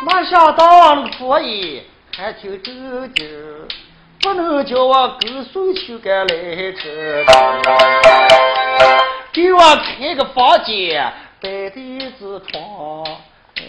[0.05, 1.83] 没想到那个婆姨
[2.17, 3.27] 还挺正经，
[4.23, 6.35] 不能叫我跟随去干来
[6.73, 7.25] 吃，
[9.33, 13.05] 给我开个房间摆地子床，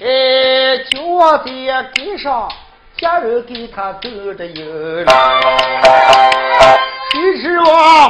[0.02, 1.45] 哎，叫我在
[1.93, 2.50] 跟上
[2.98, 5.06] 家人给他走着油
[7.12, 7.66] 谁知我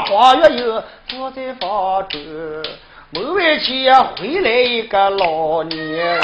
[0.06, 0.84] 花月圆。
[1.08, 2.20] 坐在房中，
[3.12, 6.20] 门外去回来一个老年人，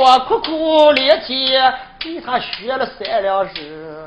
[0.00, 4.04] 我苦苦连天给他学了三两诗，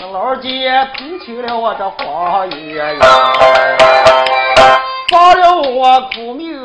[0.00, 2.98] 那老姐听清了我这话言，
[5.08, 6.60] 放了我苦命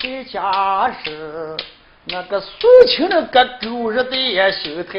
[0.00, 1.56] 在家时，
[2.04, 2.50] 那个送
[2.86, 4.92] 亲的个狗日的心态，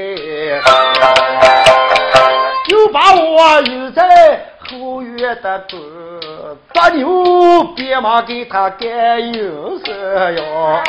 [2.67, 4.49] 就把我留在。
[4.65, 5.77] 后院的猪，
[6.71, 10.81] 大牛别忙给他干营色哟。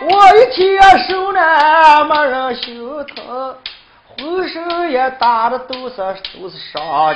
[0.00, 3.56] 我一天手呢没人心疼，
[4.16, 5.96] 浑身也打的都是
[6.34, 7.14] 都是伤。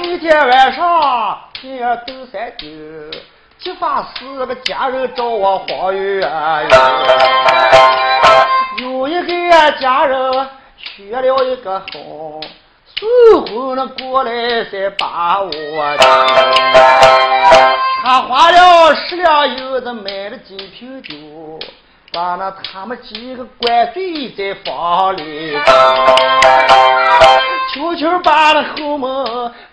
[0.00, 3.10] 每天晚上天都三更，
[3.58, 6.68] 结发四个家人找我黄月圆。
[8.78, 11.86] 有一个家人学了一个好。
[12.98, 13.08] 最
[13.54, 14.32] 后那过来
[14.72, 15.50] 再把我，
[18.02, 21.14] 他花了十两银子买了几瓶酒，
[22.12, 25.56] 把那他们几个灌醉在房里，
[27.72, 29.08] 悄悄把那后门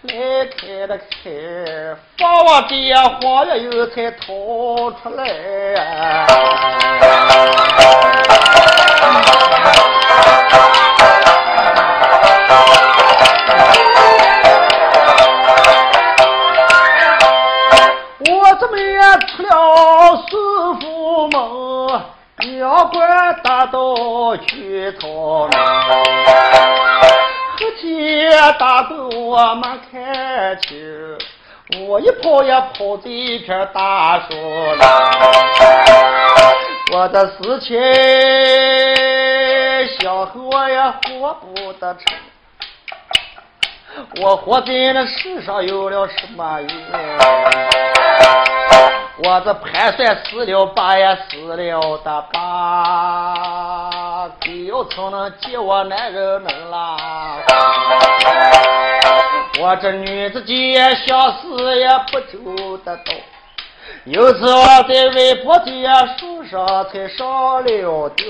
[0.03, 5.25] 来开了开，房王爹黄月英才逃出来。
[20.27, 20.37] 师
[20.81, 22.01] 傅门，
[22.37, 25.59] 两关大道去逃难。
[27.57, 28.29] 黑天
[28.59, 31.17] 大斗我没看清，
[31.87, 34.79] 我一跑也跑在一片大树林。
[36.93, 37.81] 我的事情
[39.99, 42.03] 想和我也活不得成，
[44.21, 46.69] 我活在那世上有了什么用？
[49.23, 54.29] 我这盘算死了八也死了的八，
[54.67, 56.97] 要从能借我男人能啦。
[59.61, 63.13] 我这女子家想死也不求得到，
[64.03, 68.25] 有次我在外婆家树上才上了吊。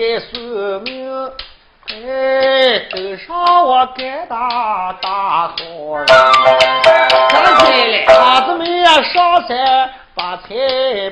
[0.00, 0.32] 该算
[0.80, 1.30] 命，
[1.88, 5.54] 哎，都上我干大大好
[5.98, 6.06] 人。
[7.28, 10.48] 刚才嘞，孩子们也上山把菜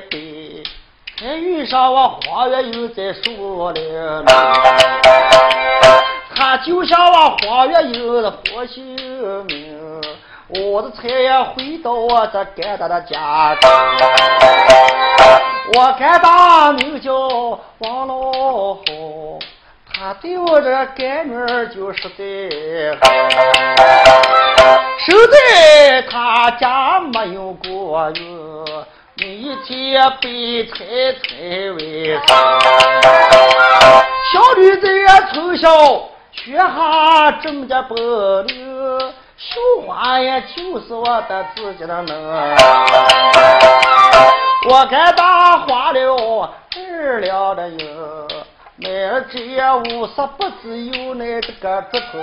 [0.09, 0.63] 背，
[1.19, 4.25] 才遇上我黄月英在树林里。
[6.35, 8.95] 他就像我黄月英的活性
[9.45, 10.01] 命，
[10.47, 13.69] 我的菜也回到我这干大的家中。
[15.75, 17.11] 我干大名叫
[17.77, 18.81] 王老好，
[19.93, 22.17] 他对我这干女儿就是在
[22.99, 23.07] 好。
[25.05, 28.21] 守在他家没有过月，
[29.17, 30.75] 每天背菜
[31.21, 32.35] 菜为生。
[34.33, 35.69] 小女子也，从小
[36.31, 37.95] 学下正家本
[38.47, 38.99] 领，
[39.37, 42.49] 绣花也就是我的自己的能。
[44.67, 47.79] 我给他花了二两的银，
[48.75, 49.39] 买了这
[49.77, 52.19] 五十不只有那这个竹头，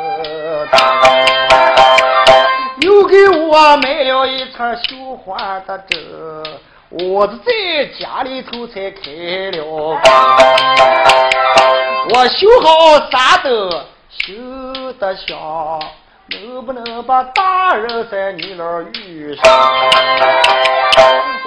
[2.83, 5.99] 又给我买了一串绣花的针，
[6.91, 9.11] 我是在家里头才开
[9.53, 9.65] 了
[12.11, 13.71] 我绣好啥都
[14.11, 15.37] 绣得香。
[16.29, 19.45] 能不能把大人在你那儿遇上？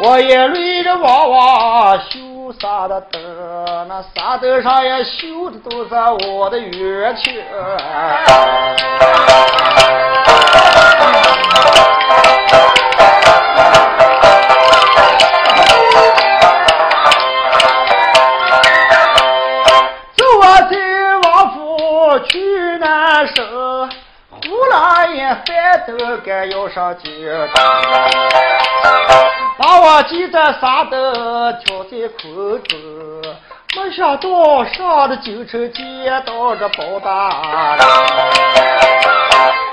[0.01, 3.21] 我也累着娃娃修啥的灯，
[3.89, 5.93] 那啥灯上也修的都是
[6.29, 7.45] 我的月前。
[25.09, 27.09] 呼啦一翻都该要上街，
[29.57, 31.11] 把我记得啥都
[31.63, 32.75] 挑在裤子，
[33.75, 35.83] 没想到上了京城见
[36.25, 37.87] 到这包大人，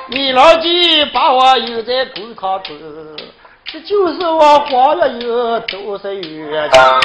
[0.09, 2.75] 你老几把我留在公堂中，
[3.67, 7.01] 这就是我黄月英都是冤家，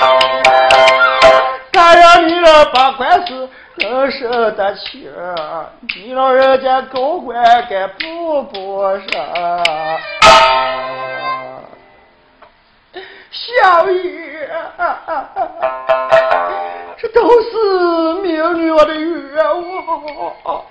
[1.73, 3.49] 咱让你了把官司。
[3.81, 5.09] 人生的气
[5.95, 9.09] 你老人家高官该补补上。
[13.31, 14.47] 小雨，
[16.99, 20.63] 这都是命运我的冤枉。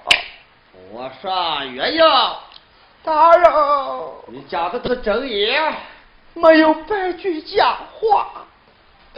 [0.93, 2.05] 我说月英，
[3.03, 3.53] 大人，
[4.29, 5.75] 你讲的是真言，
[6.35, 8.29] 没有半句假话。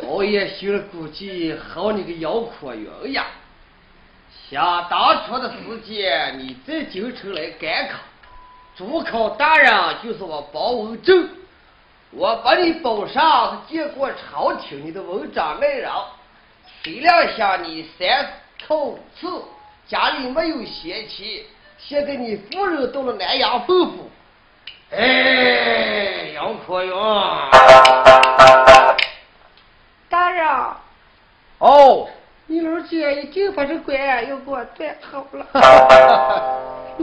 [0.03, 3.27] 我也心里估计，好你个姚阔云呀！
[4.53, 7.95] 像当初的时间，你在京城来赶考，
[8.77, 11.27] 主考大人就是我包文正，
[12.11, 15.91] 我把你保上，是见过朝廷你的文章内容。
[16.83, 18.31] 谁料想你三
[18.69, 19.43] 口子
[19.89, 21.47] 家里没有贤妻，
[21.79, 24.11] 现在你夫人到了南阳奉府。
[24.91, 27.01] 哎，杨可勇，
[30.11, 30.47] 大人，
[31.59, 32.07] 哦，
[32.53, 35.47] 你老姐已经把这官又给我断好了。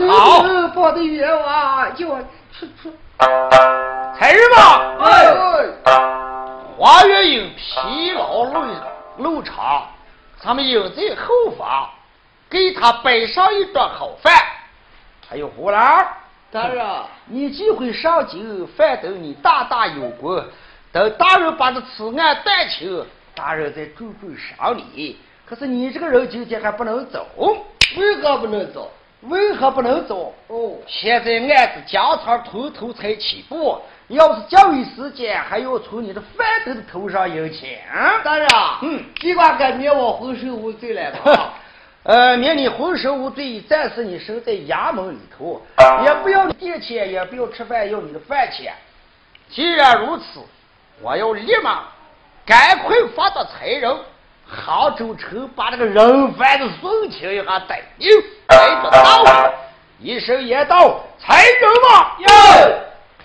[0.07, 0.43] 好，
[0.75, 2.19] 报的冤枉，叫我
[2.53, 2.93] 出出。
[3.17, 5.35] 才人嘛，哎，
[6.77, 8.63] 华月营疲劳路
[9.17, 9.87] 路长，
[10.39, 11.89] 咱们应在后方，
[12.47, 14.31] 给他摆上一桌好饭。
[15.27, 16.07] 还有胡兰，
[16.51, 16.85] 大人，
[17.25, 20.45] 你几回上酒，饭等你大大有功。
[20.91, 25.17] 等大人把这此案断清，大人再重重赏你。
[25.49, 27.25] 可是你这个人今天还不能走，
[27.97, 28.91] 为何不能走？
[29.21, 30.33] 为何不能走？
[30.47, 33.77] 哦，现在案子家常偷偷才起步，
[34.07, 37.79] 要是交易时间，还要从你的饭头的头上赢钱。
[38.23, 38.47] 大人，
[38.83, 41.53] 嗯，尽管改免我浑身无罪来吧。
[42.03, 45.61] 呃，免你浑身无罪，暂时你身在衙门里头，
[46.05, 48.71] 也不要店钱，也不要吃饭，要你的饭钱。
[49.49, 50.39] 既然如此，
[51.01, 51.87] 我要立马
[52.45, 53.97] 赶快发到财人
[54.49, 58.05] 杭州城，把这个人贩子孙清一下逮住，
[58.47, 59.53] 带着刀。
[59.99, 62.27] 一声言道：“财人嘛，哟，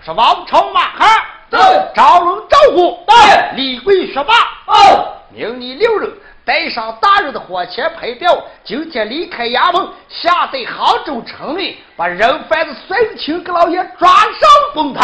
[0.05, 1.61] 是王朝马汉，对。
[1.95, 3.17] 赵龙赵虎，对。
[3.57, 4.35] 李贵学霸，
[4.67, 6.11] 哦，明你六人
[6.47, 14.31] 带上大人的火钱牌表，今天离开衙门，下在杭州城内，把人贩子孙清给老爷抓上
[14.75, 15.03] 公堂。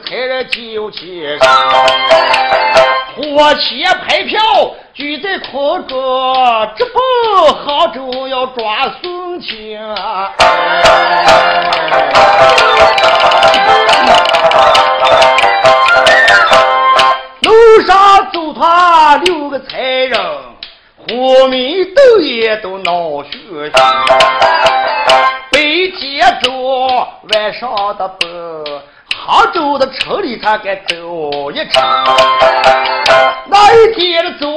[0.00, 1.38] 的四个差人就起身，
[3.16, 4.40] 火钱牌票
[4.94, 5.98] 举在空中，
[6.76, 6.92] 直奔
[7.54, 9.78] 杭州要抓孙清。
[17.42, 20.18] 路上走他六个差人。
[21.08, 23.30] 火迷斗也都闹血
[23.72, 23.80] 腥，
[25.50, 26.52] 北街走
[27.32, 28.28] 晚上的奔，
[29.30, 31.80] 杭州的城里他该走一程。
[33.46, 34.48] 那一天的走，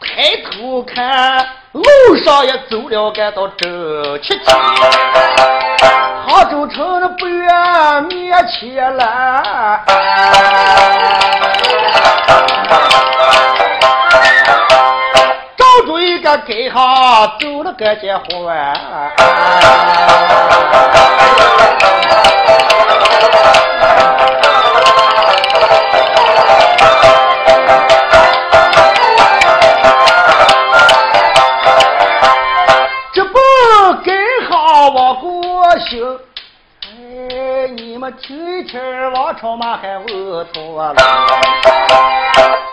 [0.00, 4.52] 抬头看，路上也走了该到正七七。
[6.24, 9.82] 杭州城的不远面前来。
[15.86, 16.82] 找着一个街上
[17.38, 18.26] 走了个结婚，
[33.12, 33.38] 这不
[34.04, 34.12] 刚
[34.50, 36.18] 好往过行。
[36.82, 38.80] 哎，你们听听
[39.12, 40.96] 王朝马还我错了，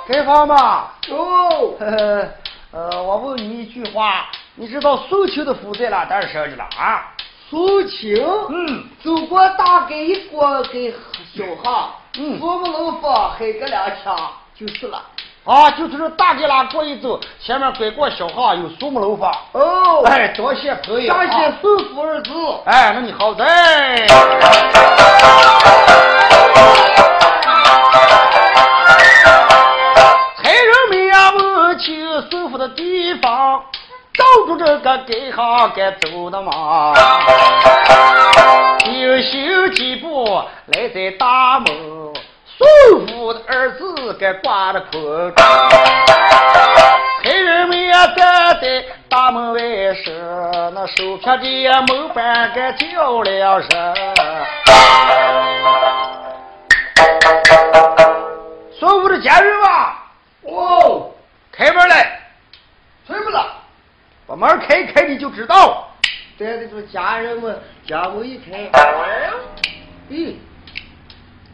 [0.08, 0.88] 街坊嘛。
[1.12, 2.28] 哦，呵呵，
[2.76, 7.14] 呃，我问你一句话，你知道苏秦的府在哪单设置了啊？
[7.48, 8.16] 苏秦，
[8.50, 10.92] 嗯，走过大街一过给
[11.36, 14.18] 小巷，嗯我们楼房黑个两枪
[14.56, 15.00] 就是了。
[15.46, 19.32] 啊，就是这大街拉过一走，前面拐过小巷有苏木楼房。
[19.52, 21.14] 哦，哎，多谢朋友。
[21.14, 22.32] 上写啊孙福二字。
[22.66, 24.08] 哎，那你好在。
[32.64, 33.62] 的地方，
[34.14, 36.94] 照住这个街上该走的嘛。
[38.86, 41.66] 又行几步来在大门，
[42.48, 45.36] 孙福的儿子该挂着捆中。
[45.36, 50.12] 差人们也站在大门外时，
[50.74, 53.94] 那手撇的门板该叫了声。
[58.80, 59.96] 孙福的家人嘛，
[60.44, 61.12] 哦，
[61.52, 62.20] 开门来，
[64.34, 65.88] 把门开开，你就知道。
[66.40, 67.56] 带着这家人们
[67.86, 68.68] 家门一开，
[70.10, 70.34] 咦，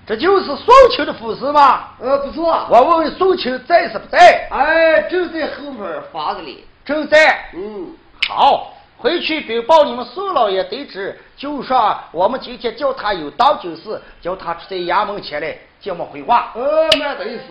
[0.07, 0.65] 这就是宋
[0.95, 1.89] 清的府司吗？
[1.99, 2.65] 呃，不错。
[2.69, 4.47] 我问问宋清在是不在？
[4.49, 6.65] 哎，正在后面房子里。
[6.86, 7.49] 正在。
[7.53, 7.93] 嗯，
[8.30, 16.52] 好，回去禀报你们宋老爷得知，就说我们今天叫他有当酒事，叫他出在衙门前来见我回话。
[16.54, 17.43] 呃，那等于是。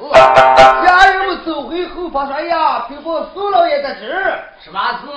[0.84, 4.12] 家人们走回后房说：“哎呀，禀报宋老爷得知，
[4.62, 5.08] 什么事？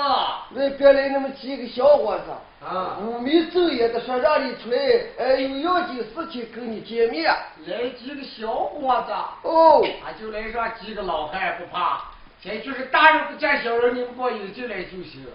[0.51, 4.77] 那边来那么几个小伙子，啊，五米走也的说让你出来，
[5.17, 7.29] 呃，有要紧事情跟你见面。
[7.67, 9.11] 来几个小伙子？
[9.49, 12.03] 哦，他就来上几个老汉不怕，
[12.41, 15.27] 前就是大人不见小人，你们光有进来就行。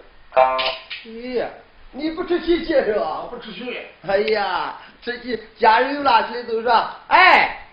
[1.05, 1.45] 咦，
[1.91, 3.25] 你不出去见是吧？
[3.29, 3.87] 不出去。
[4.07, 7.65] 哎呀，最近家人有哪些都说，哎，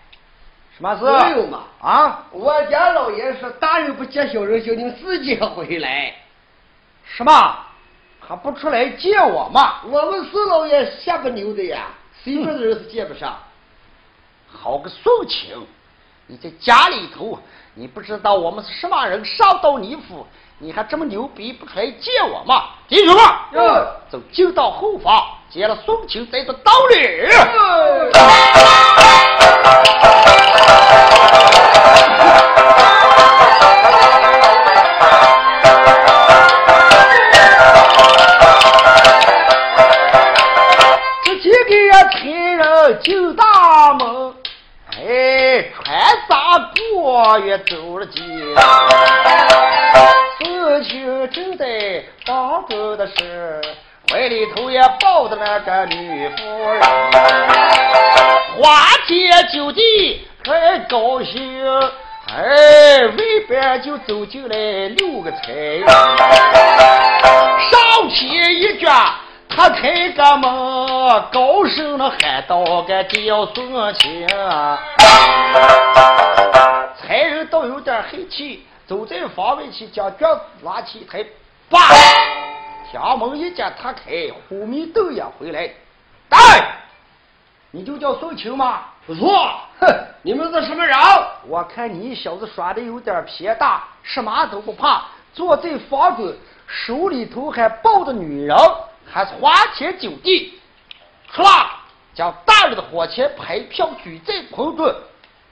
[0.75, 1.03] 什么事？
[1.03, 1.63] 没有嘛？
[1.81, 6.13] 啊，我家老爷说，大人不接小人，叫你们自己回来。
[7.03, 7.59] 什么？
[8.27, 9.81] 还不出来见我嘛？
[9.85, 11.87] 我们四老爷下不牛的呀，
[12.23, 13.37] 谁说的人是见不上？
[14.47, 15.67] 好个宋情！
[16.27, 17.37] 你在家里头，
[17.75, 20.25] 你不知道我们是什么人，上到你府。
[20.57, 22.63] 你还这么牛逼，不出来见我吗？
[22.87, 23.23] 弟兄们，
[24.09, 26.95] 走进到后房，见了宋青在这道理。
[41.21, 41.51] 这几
[41.89, 44.33] 个天人进大门，
[44.91, 45.99] 哎，穿
[46.29, 48.21] 纱过月走了街。
[53.07, 53.61] 是，
[54.09, 56.81] 怀里头也抱着那个女夫人，
[58.61, 61.65] 花天酒地很高兴，
[62.33, 63.15] 哎，外
[63.47, 65.87] 边就走进来六个差人，
[67.69, 68.91] 上前一脚，
[69.49, 74.27] 他开个门，高声的喊道：“个叫孙清。”
[77.01, 78.65] 差人倒有点黑气。
[78.87, 81.25] 走在房外去，将脚拉起一抬，
[81.71, 81.79] 叭！
[82.95, 85.69] 墙门一见他开，虎迷豆也回来。
[86.29, 86.39] 大
[87.71, 88.85] 你就叫宋清吗？
[89.05, 89.59] 不错。
[89.81, 89.85] 哼，
[90.21, 90.97] 你们是什么人？
[91.45, 98.57] 我看你小子耍的有点偏大，什么都不怕，坐在房子手里头还抱着女人，
[99.05, 100.57] 还是花天酒地。
[101.33, 101.49] 出来，
[102.13, 104.85] 将大人的火钱牌票举在空中，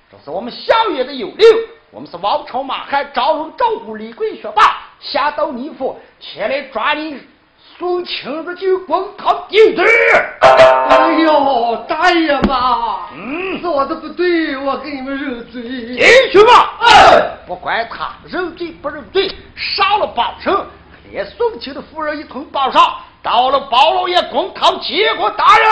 [0.09, 1.45] 这是我们相爷的有令。
[1.91, 7.19] 我们是王朝马汉、张龙、赵虎、李贵、学霸，下到你府前来抓你，
[7.83, 9.85] 送亲子就公堂定罪。
[10.39, 15.61] 哎呦，大爷嘛，嗯，是我的不对，我给你们认罪。
[15.61, 15.99] 进
[16.31, 20.65] 去吧，哎，不管他认罪不认罪，杀了榜上，
[21.11, 22.81] 连送亲的夫人一同绑上，
[23.21, 25.67] 到了包老爷公堂结果大人。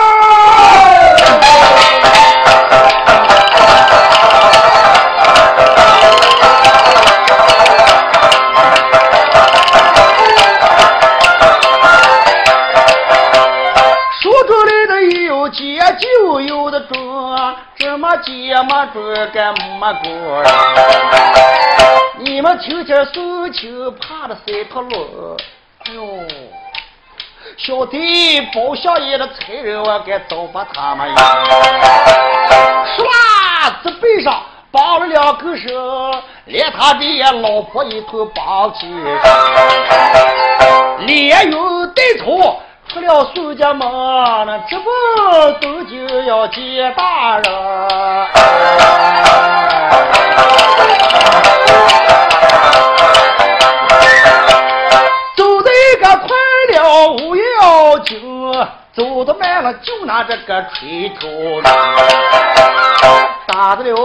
[18.12, 20.43] 么接么准，干么过？
[22.20, 25.38] 你们听见苏青怕的三头路，
[25.86, 26.03] 哎呦，
[27.57, 31.16] 小弟包相爷的差人，我该早把他们唬。
[32.97, 33.07] 唰，
[33.84, 35.72] 这背上绑了两根绳，
[36.45, 38.88] 连他的老婆一头绑起，
[41.05, 42.59] 连有带头。
[42.91, 43.87] 出了苏家门，
[44.45, 44.89] 那这不
[45.61, 47.43] 都就要见大人？
[55.37, 55.71] 走的
[56.01, 56.27] 个快
[56.73, 61.61] 了无要紧，走的慢了就拿这个锤头
[63.47, 63.95] 打得了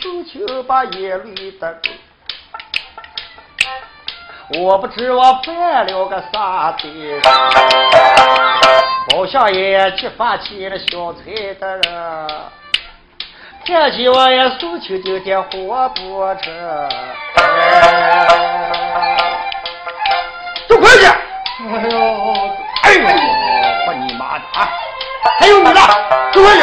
[0.00, 1.76] 苏秋把眼泪的。
[4.58, 6.90] 我不知我犯了个啥罪，
[9.08, 12.28] 包相爷去发起了小财的人，
[13.64, 16.52] 看起我也诉求就点活不成。
[20.68, 21.12] 走快点！
[21.62, 21.96] 哎呦，
[22.82, 23.06] 哎呦，
[23.86, 24.68] 我你妈的啊！
[25.38, 25.80] 还有你呢，
[26.32, 26.62] 走快去！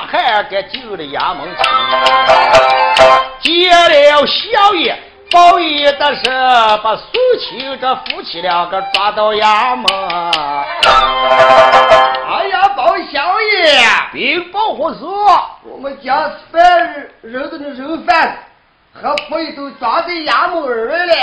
[0.11, 1.47] 汉给进了衙门
[3.39, 4.93] 去，接了小爷，
[5.31, 6.23] 报应的是
[6.83, 9.85] 把苏秋这夫妻两个抓到衙门。
[10.83, 13.79] 哎呀，包小爷，
[14.11, 14.99] 禀报何事？
[15.63, 18.37] 我们家犯人的肉贩
[18.93, 21.13] 和鬼都抓在衙门儿了。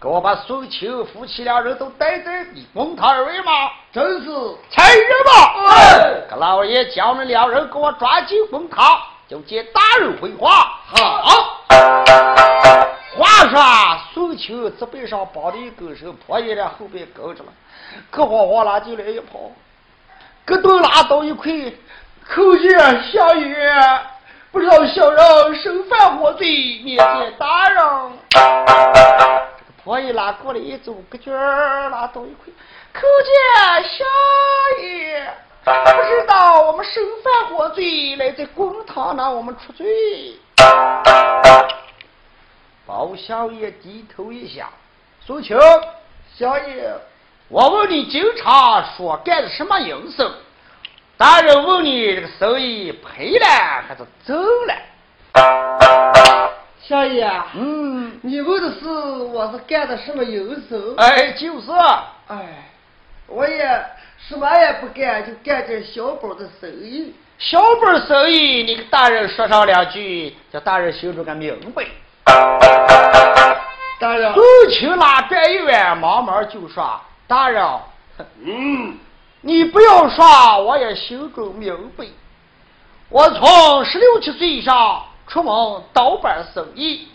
[0.00, 3.52] 给我把苏秋夫妻两人都带在你封他二位吗？
[3.92, 4.30] 真是。
[4.70, 5.68] 残忍吗？
[5.68, 8.98] 哎，给老爷叫那两人给我抓进公堂，
[9.28, 10.72] 就见大人回话。
[10.86, 11.66] 好。
[13.18, 13.60] 话说
[14.14, 17.52] 苏秋这背上绑的一根绳，婆姨在后边跟着了，
[18.10, 19.52] 可慌慌拉进来一跑，
[20.46, 21.52] 咯噔拉到一块，
[22.26, 24.00] 叩见相爷，
[24.50, 29.49] 不知道小人身犯何罪，面见大人。
[29.84, 32.52] 我一拉过来一走，个卷儿拉到一块，
[32.92, 34.06] 叩见相
[34.84, 35.26] 爷，
[35.64, 39.86] 不知道我们身犯何罪，来在公堂拿我们出罪。
[42.86, 44.68] 包相爷低头一下，
[45.24, 45.58] 苏秋，
[46.36, 46.92] 相爷，
[47.48, 50.30] 我问你，经常说干的什么营生？
[51.16, 53.46] 大人问你，这个生意赔了
[53.88, 54.74] 还是挣了？
[56.82, 60.96] 相爷，嗯，你问的是我是干的什么营生？
[60.96, 61.70] 哎，就是。
[62.28, 62.70] 哎，
[63.26, 63.84] 我也
[64.28, 67.14] 什么也不干，就干点小本的生意。
[67.38, 71.84] 小本生意，你给大人说上两句，叫大人心中个明白。
[73.98, 77.62] 大人，苏青拉转一弯，忙忙就说：“大人，
[78.42, 78.98] 嗯，
[79.42, 80.24] 你不要说，
[80.64, 82.06] 我也心中明白。
[83.10, 87.06] 我从十六七岁上。”出门倒办生意，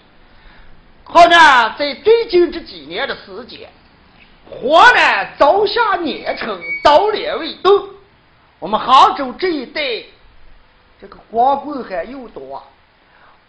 [1.03, 1.37] 可能
[1.77, 3.69] 在最近这几年的时间，
[4.49, 7.89] 河南早下年成，倒连未动。
[8.59, 9.81] 我们杭州这一带，
[11.01, 12.63] 这个光棍汉又多。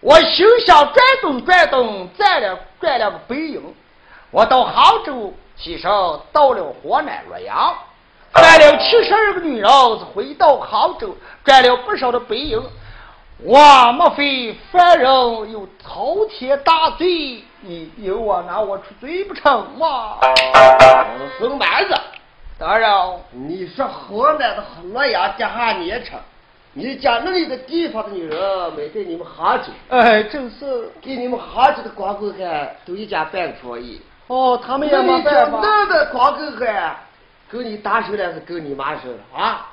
[0.01, 3.63] 我心想转动转动，赚了赚了个白银。
[4.33, 7.73] 我到杭州西上，到了河南洛阳，
[8.35, 12.61] 赚了七十二个女人，回到杭州，赚了不少的白银。
[13.45, 17.45] 我莫非犯人有滔天大罪？
[17.61, 20.17] 你有我拿我出罪不成吗？
[21.39, 21.95] 孙蛮子，
[22.59, 22.89] 大人，
[23.33, 26.19] 你说河南的洛阳地下年成，
[26.73, 29.69] 你家那里的地方的女人没对你们杭州？
[29.91, 34.01] 哎，正是给你们杭州的光棍汉都一家半个主意。
[34.29, 35.61] 哦，他们也没办法。
[35.61, 36.97] 那的光棍汉，
[37.51, 39.69] 跟你打手了是跟你妈手了啊？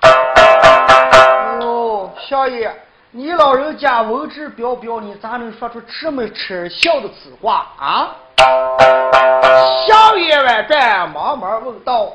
[1.61, 2.70] 哦，小爷。
[3.16, 8.16] 你老人家文质彬彬，你咋能说出这么耻笑的此话啊？
[9.86, 12.11] 相爷万转，忙忙问道：“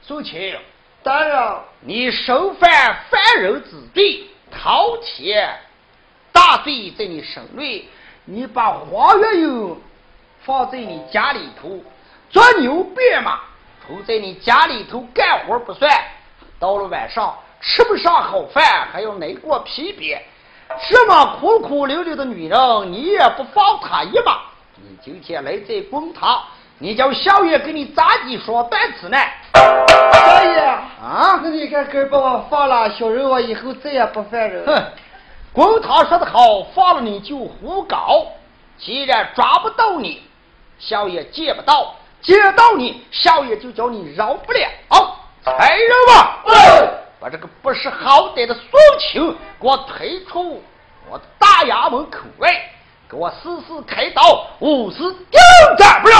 [0.00, 0.56] 苏秦，
[1.02, 5.54] 大人，你身犯犯人之罪，滔天
[6.32, 7.86] 大罪在你身内，
[8.24, 9.78] 你把黄月英
[10.46, 11.78] 放在你家里头
[12.30, 13.38] 做牛鞭马，
[13.86, 15.92] 留在你家里头干活不算，
[16.58, 20.18] 到了晚上吃不上好饭，还要挨过皮鞭。”
[20.90, 24.38] 这么苦苦流流的女人，你也不放她一马？
[24.76, 26.42] 你今天来这公堂，
[26.78, 29.18] 你叫小爷给你咋地说断词呢？
[29.54, 34.64] 小爷啊，那你看，哥把我放了，小人我以后再也不犯人。
[34.66, 34.82] 哼，
[35.52, 38.26] 公堂说的好，放了你就胡搞。
[38.78, 40.22] 既然抓不到你，
[40.78, 44.68] 小爷见不到；见到你，小爷就叫你饶不了。
[45.44, 46.44] 来人吧！
[47.20, 48.62] 把这个不识好歹的宋
[48.98, 50.62] 青给我推出
[51.10, 52.48] 我大衙门口外，
[53.10, 55.40] 给我死死开刀，五死定
[55.76, 56.16] 斩不了。